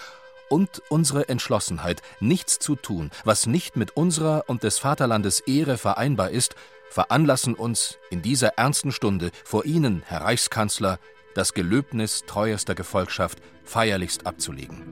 [0.50, 6.30] und unsere Entschlossenheit, nichts zu tun, was nicht mit unserer und des Vaterlandes Ehre vereinbar
[6.30, 6.56] ist,
[6.90, 11.00] veranlassen uns, in dieser ernsten Stunde vor Ihnen, Herr Reichskanzler,
[11.34, 14.84] das Gelöbnis treuester Gefolgschaft feierlichst abzulegen.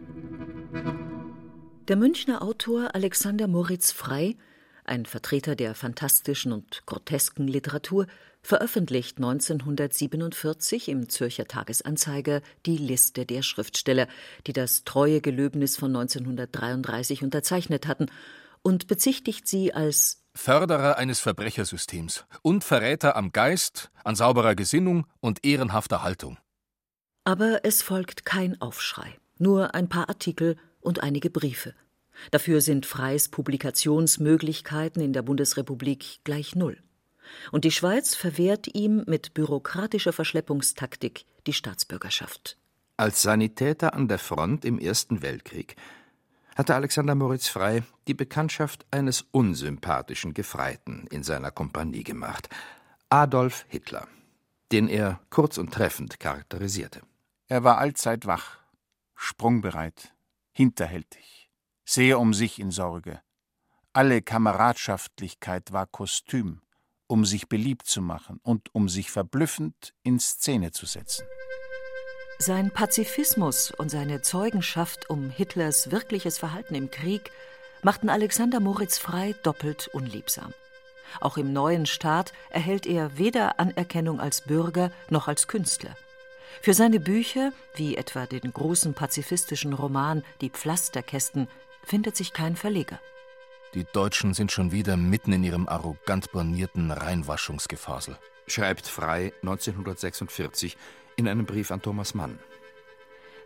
[1.87, 4.37] Der Münchner Autor Alexander Moritz Frey
[4.85, 8.07] ein Vertreter der fantastischen und grotesken Literatur,
[8.41, 14.07] veröffentlicht 1947 im Zürcher Tagesanzeiger die Liste der Schriftsteller,
[14.47, 18.07] die das treue Gelöbnis von 1933 unterzeichnet hatten,
[18.63, 25.45] und bezichtigt sie als Förderer eines Verbrechersystems und Verräter am Geist, an sauberer Gesinnung und
[25.45, 26.37] ehrenhafter Haltung.
[27.23, 31.73] Aber es folgt kein Aufschrei, nur ein paar Artikel und einige Briefe.
[32.29, 36.77] Dafür sind Freys Publikationsmöglichkeiten in der Bundesrepublik gleich null.
[37.51, 42.57] Und die Schweiz verwehrt ihm mit bürokratischer Verschleppungstaktik die Staatsbürgerschaft.
[42.97, 45.75] Als Sanitäter an der Front im Ersten Weltkrieg
[46.55, 52.49] hatte Alexander Moritz Frey die Bekanntschaft eines unsympathischen Gefreiten in seiner Kompanie gemacht,
[53.09, 54.07] Adolf Hitler,
[54.71, 57.01] den er kurz und treffend charakterisierte.
[57.47, 58.57] Er war allzeit wach,
[59.15, 60.13] sprungbereit,
[60.51, 61.40] hinterhältig
[61.93, 63.19] sehr um sich in Sorge.
[63.91, 66.61] Alle Kameradschaftlichkeit war Kostüm,
[67.07, 71.25] um sich beliebt zu machen und um sich verblüffend in Szene zu setzen.
[72.39, 77.29] Sein Pazifismus und seine Zeugenschaft um Hitlers wirkliches Verhalten im Krieg
[77.83, 80.53] machten Alexander Moritz Frei doppelt unliebsam.
[81.19, 85.97] Auch im neuen Staat erhält er weder Anerkennung als Bürger noch als Künstler.
[86.61, 91.49] Für seine Bücher, wie etwa den großen pazifistischen Roman Die Pflasterkästen,
[91.83, 92.99] findet sich kein Verleger.
[93.73, 98.17] Die Deutschen sind schon wieder mitten in ihrem arrogant bornierten Reinwaschungsgefasel,
[98.47, 100.77] schreibt Frei 1946
[101.15, 102.37] in einem Brief an Thomas Mann.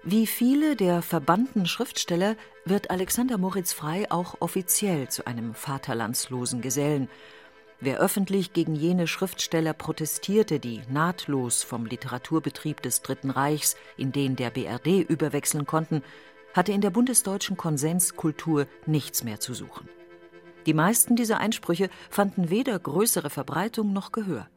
[0.08, 7.10] Wie viele der verbannten Schriftsteller wird Alexander Moritz Frei auch offiziell zu einem vaterlandslosen Gesellen.
[7.80, 14.36] Wer öffentlich gegen jene Schriftsteller protestierte, die nahtlos vom Literaturbetrieb des Dritten Reichs in den
[14.36, 16.04] der BRD überwechseln konnten,
[16.56, 19.90] hatte in der bundesdeutschen Konsenskultur nichts mehr zu suchen.
[20.66, 24.50] Die meisten dieser Einsprüche fanden weder größere Verbreitung noch Gehör.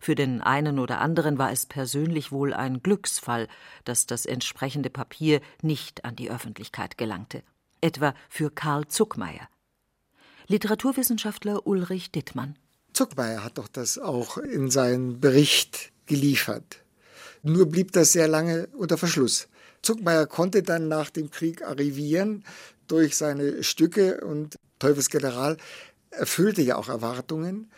[0.00, 3.46] Für den einen oder anderen war es persönlich wohl ein Glücksfall,
[3.84, 7.42] dass das entsprechende Papier nicht an die Öffentlichkeit gelangte,
[7.80, 9.48] etwa für Karl Zuckmeier.
[10.48, 12.58] Literaturwissenschaftler Ulrich Dittmann.
[12.92, 16.84] Zuckmeier hat doch das auch in seinen Bericht geliefert.
[17.42, 19.48] Nur blieb das sehr lange unter Verschluss.
[19.84, 22.44] Zuckmeier konnte dann nach dem Krieg arrivieren
[22.88, 25.56] durch seine Stücke und Teufelsgeneral
[26.10, 27.70] erfüllte ja auch Erwartungen.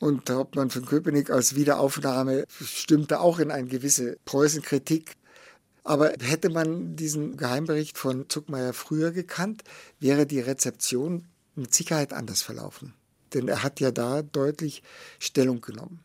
[0.00, 5.16] Und Hauptmann von Köpenick als Wiederaufnahme stimmte auch in eine gewisse Preußenkritik.
[5.82, 9.64] Aber hätte man diesen Geheimbericht von Zuckmeier früher gekannt,
[9.98, 12.94] wäre die Rezeption mit Sicherheit anders verlaufen.
[13.34, 14.82] Denn er hat ja da deutlich
[15.18, 16.00] Stellung genommen.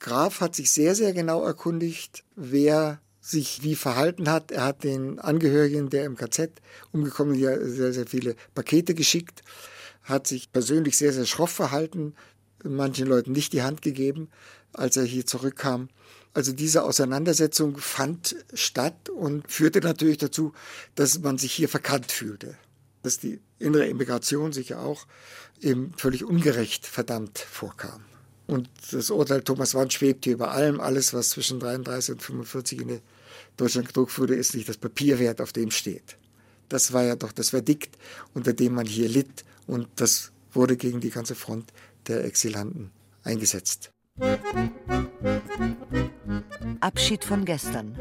[0.00, 4.50] Graf hat sich sehr, sehr genau erkundigt, wer sich wie verhalten hat.
[4.50, 6.50] Er hat den Angehörigen der MKZ
[6.92, 9.42] umgekommen, ja sehr, sehr viele Pakete geschickt,
[10.02, 12.14] hat sich persönlich sehr, sehr schroff verhalten,
[12.64, 14.28] manchen Leuten nicht die Hand gegeben,
[14.72, 15.88] als er hier zurückkam.
[16.32, 20.52] Also diese Auseinandersetzung fand statt und führte natürlich dazu,
[20.94, 22.56] dass man sich hier verkannt fühlte.
[23.02, 25.06] Dass die innere Immigration sich ja auch
[25.60, 28.04] eben völlig ungerecht verdammt vorkam.
[28.46, 30.80] Und das Urteil Thomas Wand schwebt hier über allem.
[30.80, 32.88] Alles, was zwischen 33 und 45 in
[33.58, 36.16] Deutschland gedruckt wurde, ist nicht das Papier wert, auf dem steht.
[36.68, 37.98] Das war ja doch das Verdikt,
[38.32, 39.44] unter dem man hier litt.
[39.66, 41.72] Und das wurde gegen die ganze Front
[42.06, 42.90] der Exilanten
[43.24, 43.90] eingesetzt.
[46.80, 47.96] Abschied von gestern.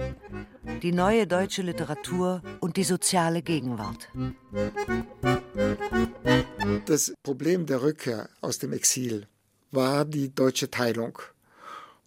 [0.83, 4.09] Die neue deutsche Literatur und die soziale Gegenwart.
[6.85, 9.27] Das Problem der Rückkehr aus dem Exil
[9.71, 11.19] war die deutsche Teilung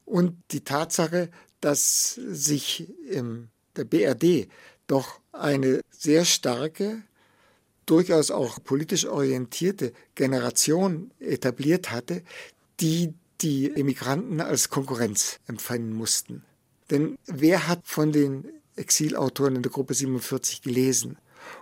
[0.05, 1.31] und die Tatsache,
[1.61, 4.49] dass sich in der BRD
[4.87, 7.03] doch eine sehr starke,
[7.87, 12.23] durchaus auch politisch orientierte Generation etabliert hatte,
[12.81, 16.45] die die Emigranten als Konkurrenz empfangen mussten.
[16.91, 21.19] Denn wer hat von den Exilautoren in der Gruppe 47 gelesen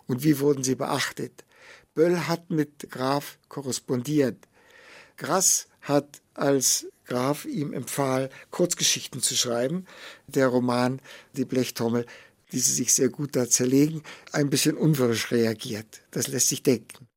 [0.07, 1.45] und wie wurden sie beachtet?
[1.95, 4.37] Böll hat mit Graf korrespondiert.
[5.17, 9.87] Grass hat als Graf ihm empfahl, Kurzgeschichten zu schreiben.
[10.27, 11.01] Der Roman
[11.33, 12.07] Die Blechtrommel,
[12.53, 16.03] die sie sich sehr gut da zerlegen, ein bisschen unwirsch reagiert.
[16.11, 17.09] Das lässt sich denken.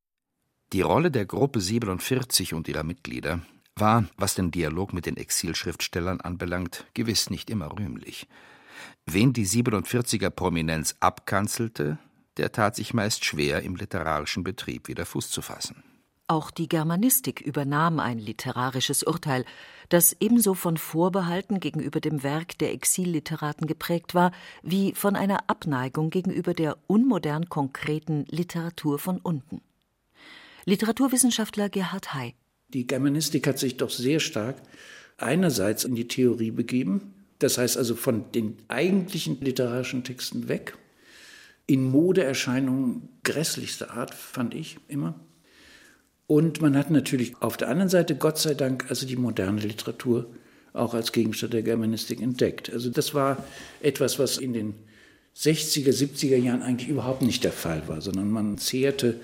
[0.73, 3.41] Die Rolle der Gruppe 47 und ihrer Mitglieder
[3.75, 8.27] war, was den Dialog mit den Exilschriftstellern anbelangt, gewiss nicht immer rühmlich.
[9.05, 11.97] Wen die 47er Prominenz abkanzelte,
[12.37, 15.83] der tat sich meist schwer, im literarischen Betrieb wieder Fuß zu fassen.
[16.31, 19.43] Auch die Germanistik übernahm ein literarisches Urteil,
[19.89, 24.31] das ebenso von Vorbehalten gegenüber dem Werk der Exilliteraten geprägt war,
[24.63, 29.59] wie von einer Abneigung gegenüber der unmodern konkreten Literatur von unten.
[30.63, 32.33] Literaturwissenschaftler Gerhard Hay
[32.69, 34.55] die Germanistik hat sich doch sehr stark
[35.17, 40.77] einerseits in die Theorie begeben, das heißt also von den eigentlichen literarischen Texten weg,
[41.67, 45.19] in Modeerscheinungen grässlichster Art, fand ich immer.
[46.31, 50.27] Und man hat natürlich auf der anderen Seite, Gott sei Dank, also die moderne Literatur
[50.71, 52.71] auch als Gegenstand der Germanistik entdeckt.
[52.71, 53.43] Also das war
[53.81, 54.75] etwas, was in den
[55.35, 59.19] 60er, 70er Jahren eigentlich überhaupt nicht der Fall war, sondern man zehrte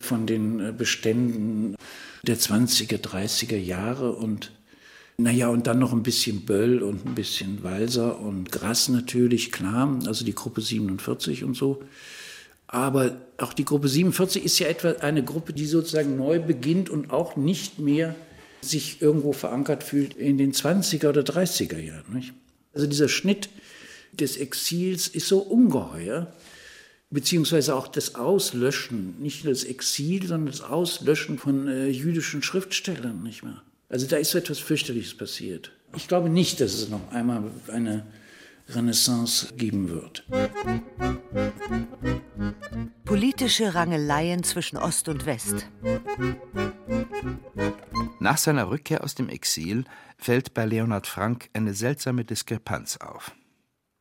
[0.00, 1.76] von den äh, Beständen
[2.24, 4.50] der 20er, 30er Jahre und
[5.18, 10.00] naja, und dann noch ein bisschen Böll und ein bisschen Walser und Grass natürlich, klar,
[10.04, 11.80] also die Gruppe 47 und so.
[12.72, 17.10] Aber auch die Gruppe 47 ist ja etwa eine Gruppe, die sozusagen neu beginnt und
[17.10, 18.14] auch nicht mehr
[18.60, 22.14] sich irgendwo verankert fühlt in den 20er oder 30er Jahren.
[22.14, 22.32] Nicht?
[22.72, 23.48] Also dieser Schnitt
[24.12, 26.32] des Exils ist so ungeheuer,
[27.10, 33.24] beziehungsweise auch das Auslöschen, nicht nur das Exil, sondern das Auslöschen von äh, jüdischen Schriftstellern,
[33.24, 33.62] nicht mehr.
[33.88, 35.72] Also da ist etwas fürchterliches passiert.
[35.96, 38.06] Ich glaube nicht, dass es noch einmal eine
[38.74, 40.26] Renaissance geben wird.
[43.04, 45.68] Politische Rangeleien zwischen Ost und West.
[48.20, 49.84] Nach seiner Rückkehr aus dem Exil
[50.18, 53.32] fällt bei Leonhard Frank eine seltsame Diskrepanz auf.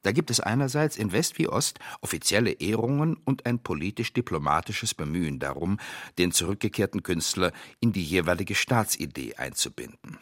[0.01, 5.77] Da gibt es einerseits in West wie Ost offizielle Ehrungen und ein politisch-diplomatisches Bemühen darum,
[6.17, 7.51] den zurückgekehrten Künstler
[7.81, 10.17] in die jeweilige Staatsidee einzubinden.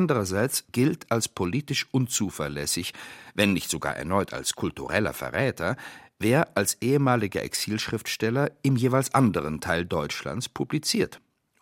[0.00, 2.94] Andererseits gilt als politisch unzuverlässig,
[3.34, 5.76] wenn nicht sogar erneut als kultureller Verräter,
[6.18, 11.20] wer als ehemaliger Exilschriftsteller im jeweils anderen Teil Deutschlands publiziert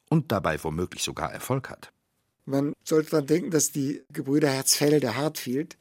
[0.08, 1.90] und dabei womöglich sogar Erfolg hat.
[2.44, 5.76] Man sollte daran denken, dass die Gebrüder Herzfelde Hartfield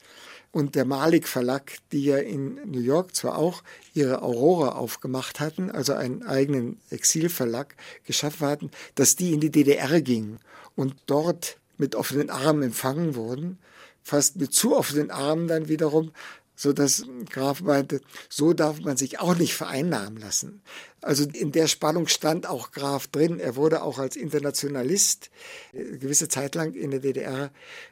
[0.52, 3.62] und der Malik Verlag, die ja in New York zwar auch
[3.94, 10.02] ihre Aurora aufgemacht hatten, also einen eigenen Exilverlag geschaffen hatten, dass die in die DDR
[10.02, 10.40] gingen
[10.76, 13.60] und dort mit offenen Armen empfangen wurden,
[14.04, 16.12] fast mit zu offenen Armen dann wiederum,
[16.56, 20.62] so dass Graf meinte, so darf man sich auch nicht vereinnahmen lassen.
[21.02, 23.40] Also in der Spannung stand auch Graf drin.
[23.40, 25.30] Er wurde auch als Internationalist
[25.74, 27.52] eine gewisse Zeit lang in der DDR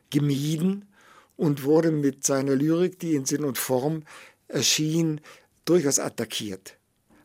[0.10, 0.88] gemieden
[1.38, 4.04] und wurde mit seiner Lyrik, die in Sinn und Form
[4.48, 5.21] erschien,
[5.65, 6.78] durchaus attackiert.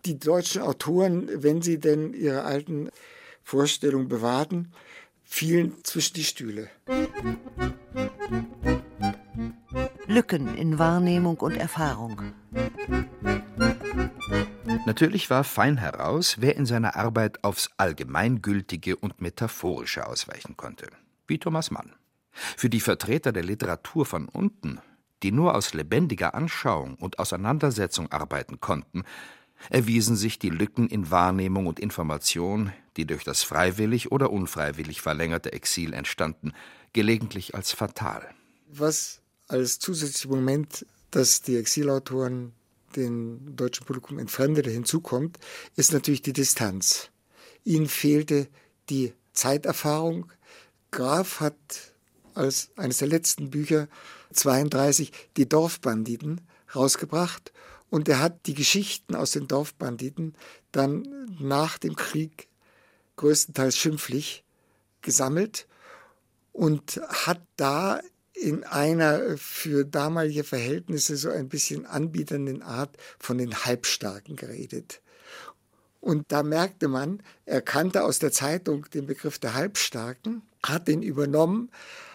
[0.04, 2.90] Die deutschen Autoren, wenn sie denn ihre alten
[3.44, 4.72] Vorstellungen bewahrten,
[5.30, 6.68] fielen zwischen die Stühle.
[10.06, 12.32] Lücken in Wahrnehmung und Erfahrung.
[14.86, 20.88] Natürlich war fein heraus, wer in seiner Arbeit aufs Allgemeingültige und Metaphorische ausweichen konnte,
[21.28, 21.92] wie Thomas Mann.
[22.32, 24.80] Für die Vertreter der Literatur von unten,
[25.22, 29.04] die nur aus lebendiger Anschauung und Auseinandersetzung arbeiten konnten,
[29.68, 35.54] erwiesen sich die Lücken in Wahrnehmung und Information, die durch das freiwillig oder unfreiwillig verlängerte
[35.54, 36.52] Exil entstanden,
[36.92, 38.28] gelegentlich als fatal.
[38.68, 42.52] Was als zusätzliches Moment, dass die Exilautoren
[42.96, 45.38] den deutschen Publikum entfremdete, hinzukommt,
[45.76, 47.08] ist natürlich die Distanz.
[47.64, 48.48] Ihnen fehlte
[48.90, 50.30] die Zeiterfahrung.
[50.90, 51.56] Graf hat
[52.34, 53.88] als eines der letzten Bücher
[54.32, 56.42] 32 die Dorfbanditen
[56.74, 57.52] rausgebracht
[57.88, 60.34] und er hat die Geschichten aus den Dorfbanditen
[60.70, 62.49] dann nach dem Krieg
[63.20, 64.44] größtenteils schimpflich
[65.02, 65.66] gesammelt
[66.52, 68.00] und hat da
[68.32, 75.02] in einer für damalige Verhältnisse so ein bisschen anbietenden Art von den Halbstarken geredet.
[76.00, 81.02] Und da merkte man, er kannte aus der Zeitung den Begriff der Halbstarken, hat den
[81.02, 81.70] übernommen,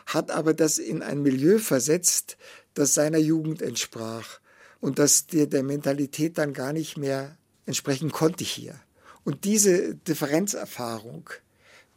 [0.08, 2.38] hat aber das in ein Milieu versetzt,
[2.74, 4.39] das seiner Jugend entsprach
[4.82, 7.38] und das der, der Mentalität dann gar nicht mehr
[7.68, 8.80] entsprechen konnte hier.
[9.26, 11.30] Und diese Differenzerfahrung,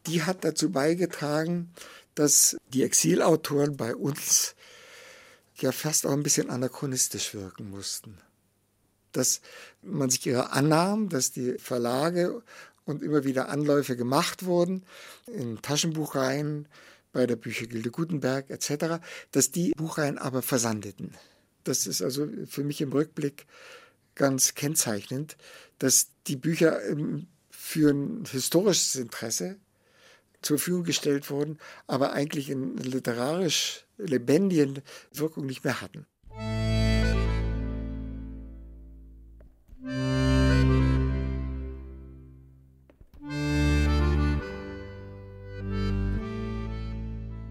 [0.07, 1.71] die hat dazu beigetragen,
[2.15, 4.57] dass die Exilautoren bei uns
[5.57, 8.19] ja fast auch ein bisschen anachronistisch wirken mussten.
[9.13, 9.41] Dass
[9.83, 12.43] man sich ihrer annahm, dass die Verlage
[12.87, 14.85] und immer wieder Anläufe gemacht wurden,
[15.27, 16.67] in Taschenbuchreihen,
[17.13, 19.03] bei der Büchergilde Gutenberg etc.,
[19.33, 21.15] dass die Buchreihen aber versandeten.
[21.65, 23.47] Das ist also für mich im Rückblick
[24.19, 25.39] ganz kennzeichnend,
[25.79, 29.57] dass die Bücher ähm, für ein historisches Interesse
[30.43, 36.07] zur Verfügung gestellt wurden, aber eigentlich in literarisch lebendigen Wirkung nicht mehr hatten.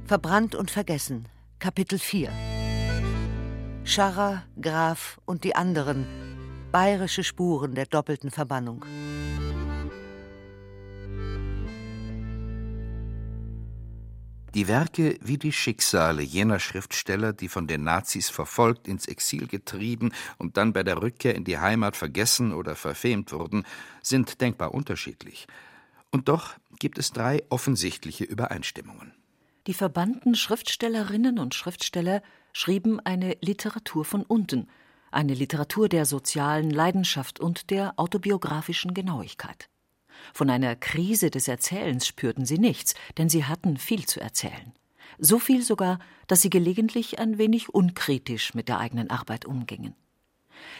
[0.05, 1.27] Verbrannt und vergessen.
[1.59, 2.31] Kapitel 4
[3.83, 6.05] Scharrer, Graf und die anderen.
[6.71, 8.83] Bayerische Spuren der doppelten Verbannung.
[14.53, 20.11] Die Werke wie die Schicksale jener Schriftsteller, die von den Nazis verfolgt, ins Exil getrieben
[20.39, 23.63] und dann bei der Rückkehr in die Heimat vergessen oder verfemt wurden,
[24.01, 25.47] sind denkbar unterschiedlich.
[26.11, 29.13] Und doch gibt es drei offensichtliche Übereinstimmungen.
[29.67, 34.67] Die verbannten Schriftstellerinnen und Schriftsteller schrieben eine Literatur von unten,
[35.11, 39.69] eine Literatur der sozialen Leidenschaft und der autobiografischen Genauigkeit.
[40.33, 44.73] Von einer Krise des Erzählens spürten sie nichts, denn sie hatten viel zu erzählen.
[45.19, 49.95] So viel sogar, dass sie gelegentlich ein wenig unkritisch mit der eigenen Arbeit umgingen.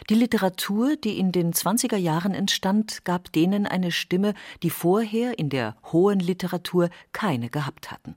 [0.10, 5.50] Die Literatur, die in den 20er Jahren entstand, gab denen eine Stimme, die vorher in
[5.50, 8.16] der hohen Literatur keine gehabt hatten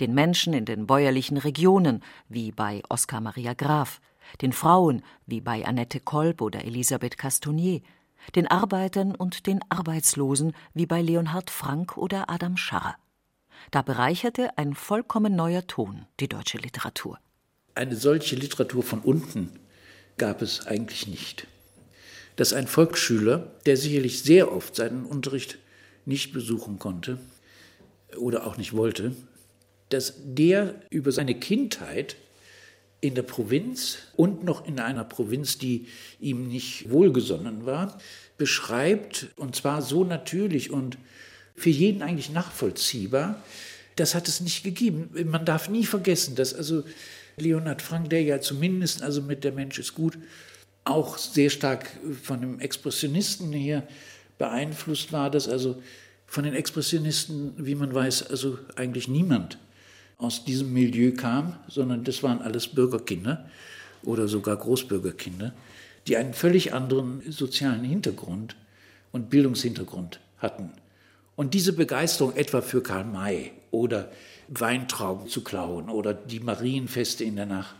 [0.00, 4.00] den Menschen in den bäuerlichen Regionen, wie bei Oskar Maria Graf,
[4.40, 7.80] den Frauen, wie bei Annette Kolb oder Elisabeth Castonier,
[8.34, 12.96] den Arbeitern und den Arbeitslosen, wie bei Leonhard Frank oder Adam Scharrer.
[13.70, 17.18] Da bereicherte ein vollkommen neuer Ton die deutsche Literatur.
[17.74, 19.60] Eine solche Literatur von unten
[20.18, 21.46] gab es eigentlich nicht.
[22.36, 25.58] Dass ein Volksschüler, der sicherlich sehr oft seinen Unterricht
[26.04, 27.18] nicht besuchen konnte
[28.16, 29.14] oder auch nicht wollte,
[29.88, 32.16] dass der über seine Kindheit
[33.00, 35.86] in der Provinz und noch in einer Provinz, die
[36.18, 37.98] ihm nicht wohlgesonnen war,
[38.38, 40.98] beschreibt, und zwar so natürlich und
[41.54, 43.42] für jeden eigentlich nachvollziehbar,
[43.96, 45.10] das hat es nicht gegeben.
[45.30, 46.84] Man darf nie vergessen, dass also
[47.36, 50.18] Leonhard Frank, der ja zumindest also mit Der Mensch ist gut,
[50.84, 51.90] auch sehr stark
[52.22, 53.86] von dem Expressionisten her
[54.38, 55.82] beeinflusst war, dass also
[56.26, 59.58] von den Expressionisten, wie man weiß, also eigentlich niemand
[60.18, 63.48] aus diesem Milieu kam, sondern das waren alles Bürgerkinder
[64.02, 65.52] oder sogar Großbürgerkinder,
[66.06, 68.56] die einen völlig anderen sozialen Hintergrund
[69.12, 70.70] und Bildungshintergrund hatten.
[71.34, 74.10] Und diese Begeisterung etwa für Karl May oder
[74.48, 77.76] Weintrauben zu klauen oder die Marienfeste in der Nacht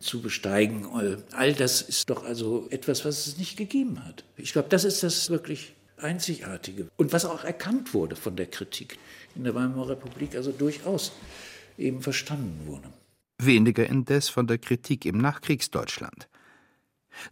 [0.00, 4.24] zu besteigen, äh, all das ist doch also etwas, was es nicht gegeben hat.
[4.36, 8.98] Ich glaube, das ist das wirklich Einzigartige und was auch erkannt wurde von der Kritik
[9.36, 11.12] in der Weimarer Republik, also durchaus
[11.80, 12.92] eben verstanden wurde.
[13.38, 16.28] Weniger indes von der Kritik im Nachkriegsdeutschland.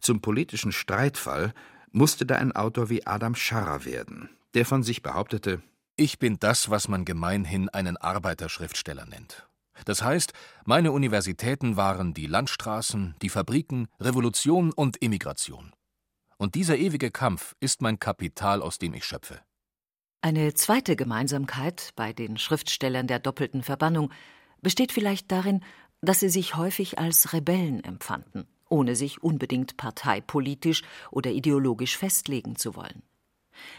[0.01, 1.53] Zum politischen Streitfall
[1.93, 5.63] musste da ein Autor wie Adam Scharrer werden, der von sich behauptete,
[5.97, 9.49] ich bin das, was man gemeinhin einen Arbeiterschriftsteller nennt.
[9.85, 10.33] Das heißt,
[10.65, 15.73] meine Universitäten waren die Landstraßen, die Fabriken, Revolution und Emigration.
[16.37, 19.41] Und dieser ewige Kampf ist mein Kapital, aus dem ich schöpfe.
[20.21, 24.13] Eine zweite Gemeinsamkeit bei den Schriftstellern der doppelten Verbannung
[24.63, 25.61] besteht vielleicht darin,
[26.01, 32.77] dass sie sich häufig als Rebellen empfanden, ohne sich unbedingt parteipolitisch oder ideologisch festlegen zu
[32.77, 33.03] wollen.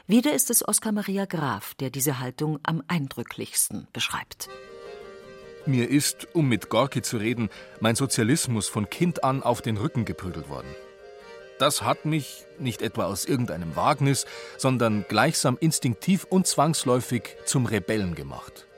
[0.07, 4.49] Wieder ist es Oskar Maria Graf, der diese Haltung am eindrücklichsten beschreibt.
[5.65, 7.49] Mir ist, um mit Gorki zu reden,
[7.79, 10.73] mein Sozialismus von Kind an auf den Rücken geprügelt worden.
[11.59, 14.25] Das hat mich, nicht etwa aus irgendeinem Wagnis,
[14.57, 18.68] sondern gleichsam instinktiv und zwangsläufig zum Rebellen gemacht.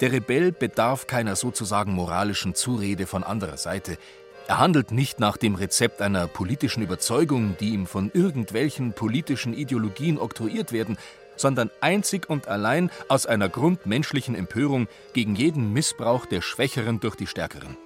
[0.00, 3.98] Der Rebell bedarf keiner sozusagen moralischen Zurede von anderer Seite.
[4.46, 10.18] Er handelt nicht nach dem Rezept einer politischen Überzeugung, die ihm von irgendwelchen politischen Ideologien
[10.18, 10.98] oktroyiert werden,
[11.36, 17.26] sondern einzig und allein aus einer grundmenschlichen Empörung gegen jeden Missbrauch der Schwächeren durch die
[17.26, 17.76] Stärkeren.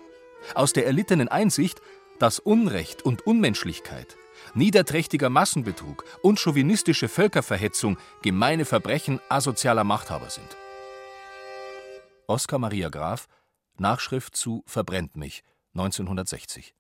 [0.54, 1.80] Aus der erlittenen Einsicht,
[2.18, 4.16] dass Unrecht und Unmenschlichkeit,
[4.54, 10.56] niederträchtiger Massenbetrug und chauvinistische Völkerverhetzung gemeine Verbrechen asozialer Machthaber sind.
[12.26, 13.28] Oskar Maria Graf,
[13.76, 15.42] Nachschrift zu Verbrennt mich,
[15.74, 16.74] 1960.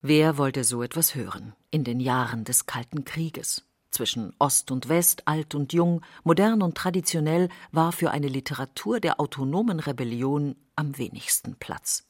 [0.00, 3.64] Wer wollte so etwas hören in den Jahren des Kalten Krieges?
[3.90, 9.18] Zwischen Ost und West, alt und jung, modern und traditionell war für eine Literatur der
[9.18, 12.04] autonomen Rebellion am wenigsten Platz.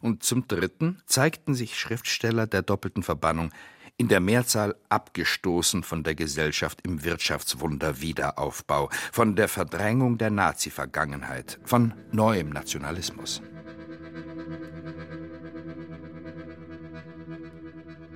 [0.00, 3.52] Und zum Dritten zeigten sich Schriftsteller der doppelten Verbannung
[4.00, 11.60] in der Mehrzahl abgestoßen von der Gesellschaft im Wirtschaftswunder Wiederaufbau, von der Verdrängung der Nazi-Vergangenheit,
[11.64, 13.42] von neuem Nationalismus.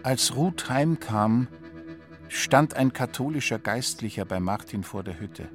[0.02, 1.48] Als Ruth heimkam,
[2.28, 5.50] stand ein katholischer Geistlicher bei Martin vor der Hütte.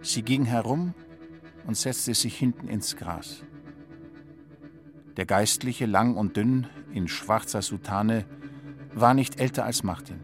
[0.00, 0.94] Sie ging herum
[1.64, 3.44] und setzte sich hinten ins Gras.
[5.16, 8.24] Der Geistliche, lang und dünn, in schwarzer Soutane,
[8.94, 10.20] war nicht älter als Martin.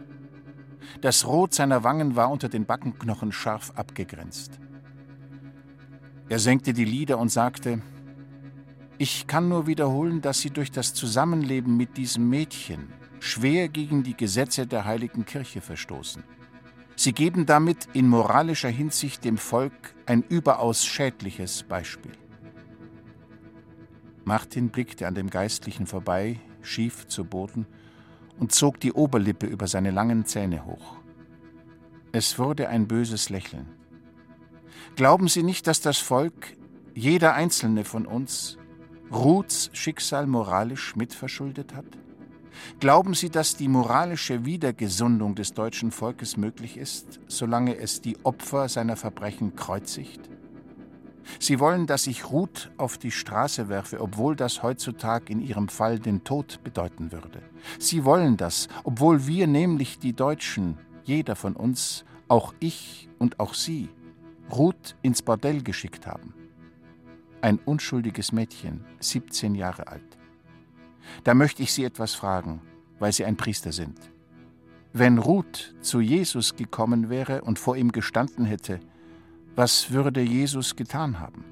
[1.01, 4.59] Das Rot seiner Wangen war unter den Backenknochen scharf abgegrenzt.
[6.29, 7.81] Er senkte die Lider und sagte,
[8.99, 12.89] ich kann nur wiederholen, dass Sie durch das Zusammenleben mit diesem Mädchen
[13.21, 16.25] schwer gegen die Gesetze der heiligen Kirche verstoßen.
[16.97, 22.13] Sie geben damit in moralischer Hinsicht dem Volk ein überaus schädliches Beispiel.
[24.25, 27.67] Martin blickte an dem Geistlichen vorbei, schief zu Boden,
[28.39, 30.97] und zog die Oberlippe über seine langen Zähne hoch.
[32.13, 33.67] Es wurde ein böses Lächeln.
[34.97, 36.57] Glauben Sie nicht, dass das Volk,
[36.95, 38.57] jeder einzelne von uns,
[39.13, 41.87] Ruths Schicksal moralisch mitverschuldet hat?
[42.81, 48.69] Glauben Sie, dass die moralische Wiedergesundung des deutschen Volkes möglich ist, solange es die Opfer
[48.69, 50.29] seiner Verbrechen kreuzigt?
[51.39, 55.99] Sie wollen, dass ich Ruth auf die Straße werfe, obwohl das heutzutage in ihrem Fall
[55.99, 57.43] den Tod bedeuten würde.
[57.79, 63.55] Sie wollen das, obwohl wir nämlich die Deutschen, jeder von uns, auch ich und auch
[63.55, 63.89] Sie,
[64.51, 66.35] Ruth ins Bordell geschickt haben.
[67.41, 70.19] Ein unschuldiges Mädchen, 17 Jahre alt.
[71.25, 72.61] Da möchte ich Sie etwas fragen,
[72.99, 73.99] weil Sie ein Priester sind.
[74.93, 78.81] Wenn Ruth zu Jesus gekommen wäre und vor ihm gestanden hätte,
[79.59, 81.45] was würde Jesus getan haben?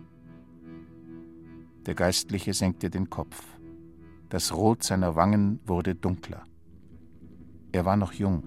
[1.87, 3.43] Der Geistliche senkte den Kopf.
[4.29, 6.45] Das Rot seiner Wangen wurde dunkler.
[7.73, 8.45] Er war noch jung.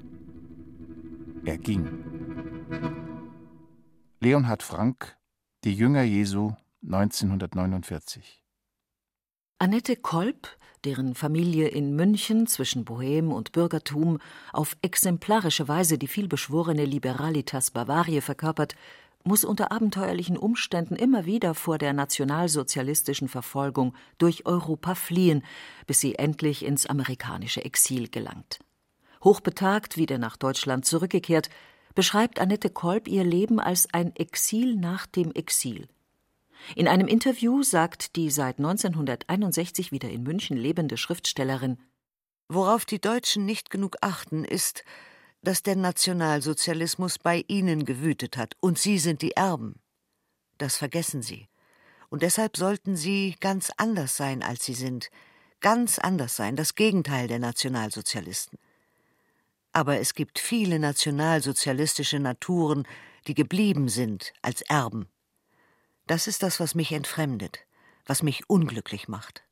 [1.43, 1.89] Er ging.
[4.21, 5.17] Leonhard Frank,
[5.65, 6.53] Die Jünger Jesu,
[6.83, 8.41] 1949.
[9.57, 14.19] Annette Kolb, deren Familie in München zwischen Bohem und Bürgertum
[14.53, 18.75] auf exemplarische Weise die vielbeschworene Liberalitas Bavaria verkörpert,
[19.29, 25.43] muss unter abenteuerlichen Umständen immer wieder vor der nationalsozialistischen Verfolgung durch Europa fliehen,
[25.85, 28.57] bis sie endlich ins amerikanische Exil gelangt.
[29.23, 31.49] Hochbetagt wieder nach Deutschland zurückgekehrt,
[31.93, 35.87] beschreibt Annette Kolb ihr Leben als ein Exil nach dem Exil.
[36.75, 41.77] In einem Interview sagt die seit 1961 wieder in München lebende Schriftstellerin
[42.51, 44.83] Worauf die Deutschen nicht genug achten, ist,
[45.41, 49.79] dass der Nationalsozialismus bei Ihnen gewütet hat, und Sie sind die Erben.
[50.57, 51.47] Das vergessen Sie.
[52.09, 55.09] Und deshalb sollten Sie ganz anders sein, als Sie sind,
[55.61, 58.57] ganz anders sein, das Gegenteil der Nationalsozialisten.
[59.71, 62.87] Aber es gibt viele nationalsozialistische Naturen,
[63.27, 65.07] die geblieben sind als Erben.
[66.07, 67.59] Das ist das, was mich entfremdet,
[68.05, 69.43] was mich unglücklich macht.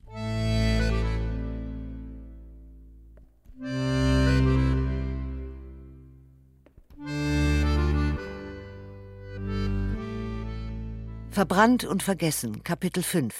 [11.38, 13.32] Verbrannt und vergessen, Kapitel 5.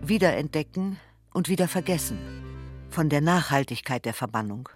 [0.00, 0.98] Wiederentdecken
[1.34, 2.16] und wieder vergessen.
[2.88, 4.66] Von der Nachhaltigkeit der Verbannung.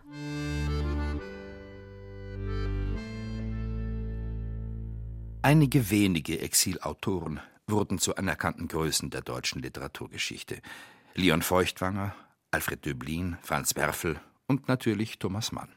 [5.41, 10.61] Einige wenige Exilautoren wurden zu anerkannten Größen der deutschen Literaturgeschichte.
[11.15, 12.15] Leon Feuchtwanger,
[12.51, 15.71] Alfred Döblin, Franz Werfel und natürlich Thomas Mann.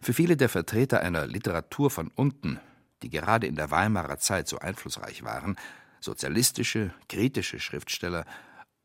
[0.00, 2.60] Für viele der Vertreter einer Literatur von unten,
[3.02, 5.56] die gerade in der Weimarer Zeit so einflussreich waren,
[6.00, 8.24] sozialistische, kritische Schriftsteller,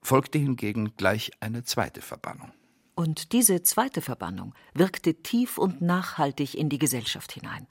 [0.02, 2.52] folgte hingegen gleich eine zweite Verbannung.
[2.96, 7.68] Und diese zweite Verbannung wirkte tief und nachhaltig in die Gesellschaft hinein,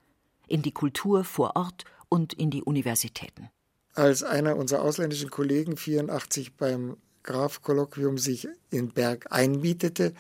[0.47, 3.49] in die Kultur vor Ort und in die Universitäten.
[3.95, 10.15] Als einer unserer ausländischen Kollegen 84 beim Graf-Kolloquium sich in Berg einmietete,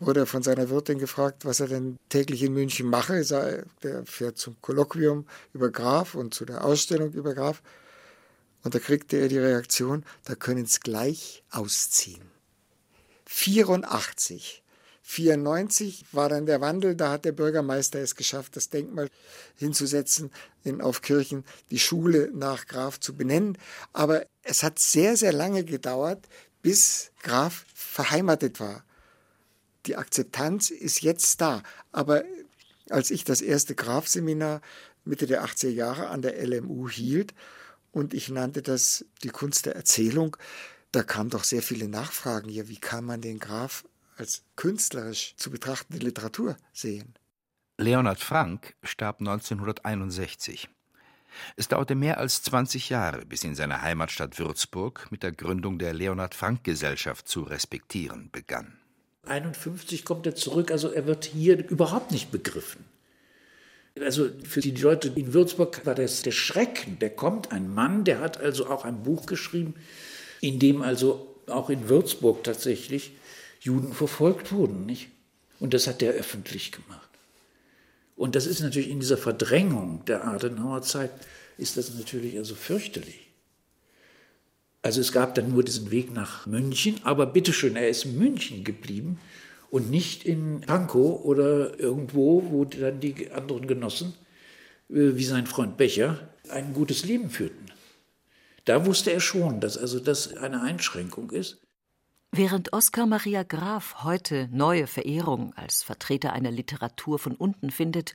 [0.00, 3.22] wurde er von seiner Wirtin gefragt, was er denn täglich in München mache.
[3.30, 7.62] Er fährt zum Kolloquium über Graf und zu der Ausstellung über Graf.
[8.64, 12.30] Und da kriegte er die Reaktion, da können es gleich ausziehen.
[13.26, 14.62] 84.
[15.02, 19.08] 94 war dann der Wandel, da hat der Bürgermeister es geschafft, das Denkmal
[19.56, 20.30] hinzusetzen,
[20.62, 23.58] in, auf Kirchen die Schule nach Graf zu benennen.
[23.92, 26.28] Aber es hat sehr, sehr lange gedauert,
[26.62, 28.84] bis Graf verheimatet war.
[29.90, 31.64] Die Akzeptanz ist jetzt da.
[31.90, 32.22] Aber
[32.90, 34.60] als ich das erste Graf-Seminar
[35.04, 37.34] Mitte der 80er Jahre an der LMU hielt
[37.90, 40.36] und ich nannte das die Kunst der Erzählung,
[40.92, 42.68] da kamen doch sehr viele Nachfragen hier.
[42.68, 43.84] Wie kann man den Graf
[44.16, 47.14] als künstlerisch zu betrachtende Literatur sehen?
[47.76, 50.68] Leonhard Frank starb 1961.
[51.56, 55.94] Es dauerte mehr als 20 Jahre, bis in seiner Heimatstadt Würzburg mit der Gründung der
[55.94, 58.79] Leonhard Frank Gesellschaft zu respektieren begann.
[59.30, 62.84] 51 kommt er zurück, also er wird hier überhaupt nicht begriffen.
[63.98, 66.98] Also für die Leute in Würzburg war das der Schrecken.
[67.00, 69.74] Der kommt ein Mann, der hat also auch ein Buch geschrieben,
[70.40, 73.12] in dem also auch in Würzburg tatsächlich
[73.60, 75.08] Juden verfolgt wurden, nicht?
[75.58, 77.08] Und das hat er öffentlich gemacht.
[78.16, 81.10] Und das ist natürlich in dieser Verdrängung der Adenauer Zeit,
[81.58, 83.29] ist das natürlich also fürchterlich.
[84.82, 88.64] Also es gab dann nur diesen Weg nach München, aber bitteschön, er ist in München
[88.64, 89.18] geblieben
[89.70, 94.14] und nicht in Pankow oder irgendwo, wo dann die anderen Genossen,
[94.88, 97.66] äh, wie sein Freund Becher, ein gutes Leben führten.
[98.64, 101.58] Da wusste er schon, dass also das eine Einschränkung ist.
[102.32, 108.14] Während Oskar Maria Graf heute neue Verehrung als Vertreter einer Literatur von unten findet,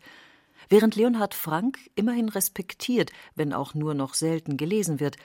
[0.69, 5.17] während Leonhard Frank immerhin respektiert, wenn auch nur noch selten gelesen wird,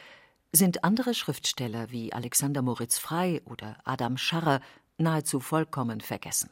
[0.52, 4.60] sind andere Schriftsteller wie Alexander Moritz Frey oder Adam Scharrer
[4.98, 6.50] nahezu vollkommen vergessen.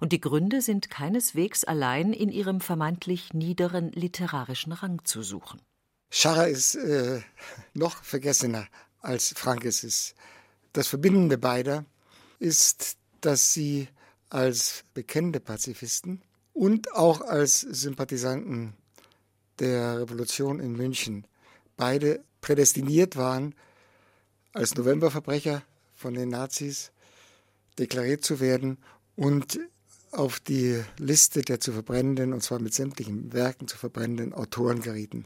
[0.00, 5.60] Und die Gründe sind keineswegs allein in ihrem vermeintlich niederen literarischen Rang zu suchen.
[6.10, 7.20] Scharrer ist äh,
[7.74, 8.66] noch vergessener
[9.00, 10.14] als Frank es ist.
[10.72, 11.84] Das Verbindende beider
[12.38, 13.88] ist, dass sie
[14.30, 16.22] als bekennende Pazifisten
[16.52, 18.74] und auch als Sympathisanten
[19.58, 21.26] der Revolution in München
[21.76, 23.54] beide prädestiniert waren,
[24.52, 25.62] als Novemberverbrecher
[25.94, 26.92] von den Nazis
[27.78, 28.76] deklariert zu werden
[29.16, 29.58] und
[30.12, 35.24] auf die Liste der zu verbrennenden, und zwar mit sämtlichen Werken zu verbrennenden Autoren gerieten.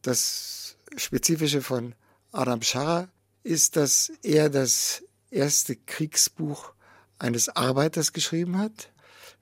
[0.00, 1.94] Das Spezifische von
[2.32, 3.10] Adam Scharrer
[3.42, 6.72] ist, dass er das erste Kriegsbuch
[7.18, 8.90] eines Arbeiters geschrieben hat,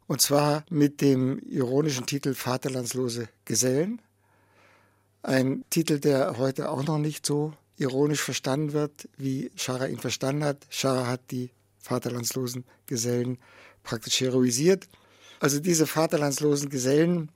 [0.09, 4.03] und zwar mit dem ironischen Titel Vaterlandslose Gesellen.
[5.25, 10.45] Ein Titel, der heute auch noch nicht so ironisch verstanden wird, wie Scharrer ihn verstanden
[10.45, 10.67] hat.
[10.69, 13.39] Scharrer hat die vaterlandslosen Gesellen
[13.83, 14.87] praktisch heroisiert.
[15.41, 17.33] Also diese vaterlandslosen Gesellen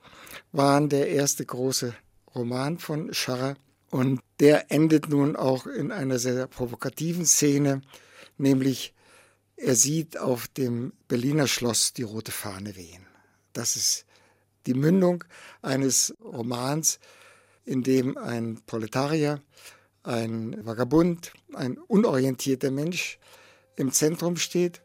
[0.53, 1.95] waren der erste große
[2.34, 3.57] Roman von Scharrer.
[3.89, 7.80] Und der endet nun auch in einer sehr provokativen Szene,
[8.36, 8.93] nämlich
[9.57, 13.07] er sieht auf dem Berliner Schloss die rote Fahne wehen.
[13.55, 14.05] Das ist
[14.66, 15.24] die Mündung
[15.62, 17.01] eines Romans,
[17.69, 19.43] in dem ein Proletarier,
[20.03, 23.19] ein Vagabund, ein unorientierter Mensch
[23.77, 24.81] im Zentrum steht,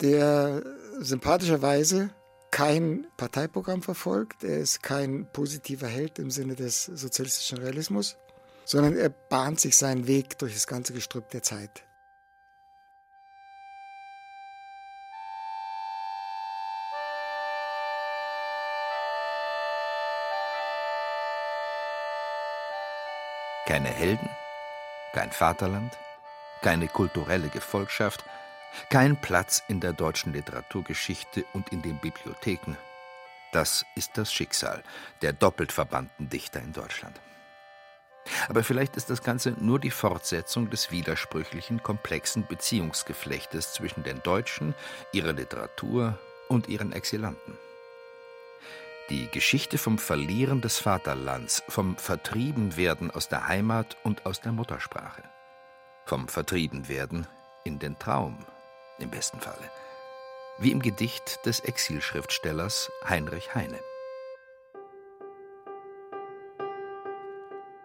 [0.00, 0.62] der
[1.00, 2.10] sympathischerweise
[2.50, 8.16] kein Parteiprogramm verfolgt, er ist kein positiver Held im Sinne des sozialistischen Realismus,
[8.64, 11.84] sondern er bahnt sich seinen Weg durch das ganze Gestrüpp der Zeit.
[23.70, 24.28] Keine Helden,
[25.12, 25.96] kein Vaterland,
[26.60, 28.24] keine kulturelle Gefolgschaft,
[28.88, 32.76] kein Platz in der deutschen Literaturgeschichte und in den Bibliotheken.
[33.52, 34.82] Das ist das Schicksal
[35.22, 37.20] der doppelt verbannten Dichter in Deutschland.
[38.48, 44.74] Aber vielleicht ist das Ganze nur die Fortsetzung des widersprüchlichen, komplexen Beziehungsgeflechtes zwischen den Deutschen,
[45.12, 46.18] ihrer Literatur
[46.48, 47.56] und ihren Exilanten.
[49.10, 54.52] Die Geschichte vom Verlieren des Vaterlands, vom Vertriebenwerden aus der Heimat und aus der–
[56.06, 57.26] vom Vertriebenwerden
[57.64, 58.38] in den Traum,
[58.98, 59.70] im besten Falle.
[60.60, 63.80] wie im Gedicht des Exilschriftstellers Heinrich Heine.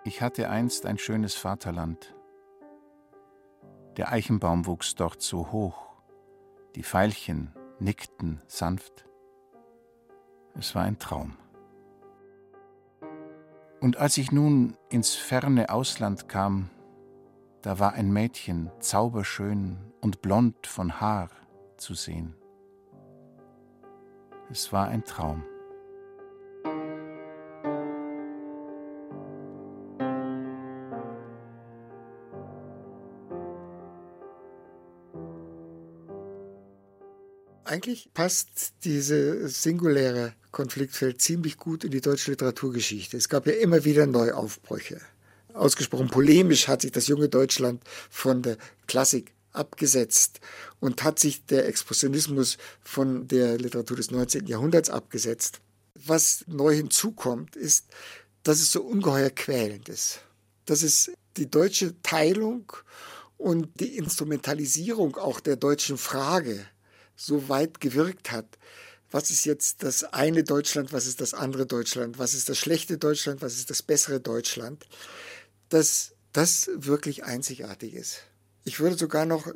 [0.03, 2.13] Ich hatte einst ein schönes Vaterland.
[3.95, 5.93] Der Eichenbaum wuchs dort so hoch,
[6.75, 9.04] die Veilchen nickten sanft.
[10.57, 11.33] Es war ein Traum.
[13.81, 16.69] Und als ich nun ins ferne Ausland kam,
[17.61, 21.29] da war ein Mädchen zauberschön und blond von Haar
[21.77, 22.35] zu sehen.
[24.49, 25.43] Es war ein Traum.
[37.65, 43.17] Eigentlich passt dieses singuläre Konfliktfeld ziemlich gut in die deutsche Literaturgeschichte.
[43.17, 45.01] Es gab ja immer wieder Neuaufbrüche.
[45.53, 50.39] Ausgesprochen polemisch hat sich das junge Deutschland von der Klassik abgesetzt
[50.79, 54.47] und hat sich der Expressionismus von der Literatur des 19.
[54.47, 55.59] Jahrhunderts abgesetzt.
[55.93, 57.87] Was neu hinzukommt, ist,
[58.43, 60.21] dass es so ungeheuer quälend ist.
[60.65, 62.71] Dass es die deutsche Teilung
[63.37, 66.65] und die Instrumentalisierung auch der deutschen Frage
[67.17, 68.57] so weit gewirkt hat.
[69.15, 72.97] Was ist jetzt das eine Deutschland, was ist das andere Deutschland, was ist das schlechte
[72.97, 74.85] Deutschland, was ist das bessere Deutschland,
[75.69, 78.23] dass das wirklich einzigartig ist.
[78.65, 79.47] Ich würde sogar noch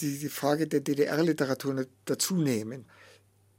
[0.00, 2.84] die, die Frage der DDR-Literatur dazu nehmen.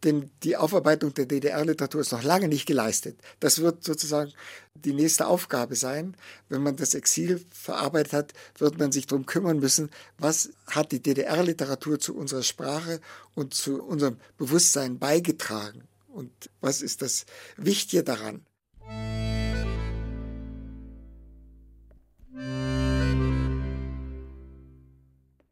[0.04, 3.20] Denn die Aufarbeitung der DDR-Literatur ist noch lange nicht geleistet.
[3.39, 4.32] Das wird sozusagen
[4.76, 6.16] die nächste Aufgabe sein.
[6.50, 9.89] Wenn man das Exil verarbeitet hat, wird man sich darum kümmern müssen,
[10.20, 13.02] was hat die DDR-Literatur zu unserer Sprache
[13.34, 16.32] und zu unserem Bewusstsein beigetragen und
[16.62, 17.26] was ist das
[17.58, 18.45] Wichtige daran.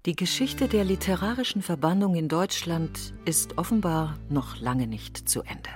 [0.06, 5.72] Die Geschichte der literarischen Verbannung in Deutschland ist offenbar noch lange nicht zu Ende.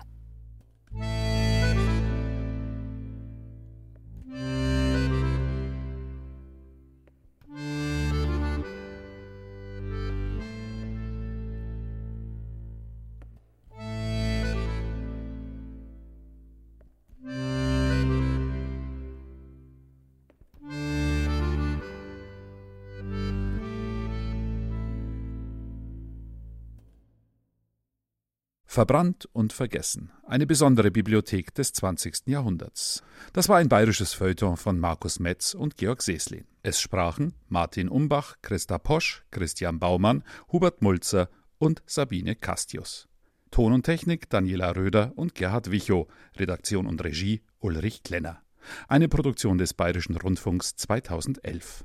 [28.80, 30.10] Verbrannt und vergessen.
[30.26, 32.28] Eine besondere Bibliothek des 20.
[32.28, 33.04] Jahrhunderts.
[33.34, 36.46] Das war ein bayerisches Feuilleton von Markus Metz und Georg Seslin.
[36.64, 40.24] Es sprachen Martin Umbach, Christa Posch, Christian Baumann,
[40.54, 41.28] Hubert Mulzer
[41.58, 43.10] und Sabine Castius.
[43.52, 46.08] Ton und Technik Daniela Röder und Gerhard Wichow.
[46.38, 48.42] Redaktion und Regie Ulrich Klenner.
[48.88, 51.84] Eine Produktion des Bayerischen Rundfunks 2011.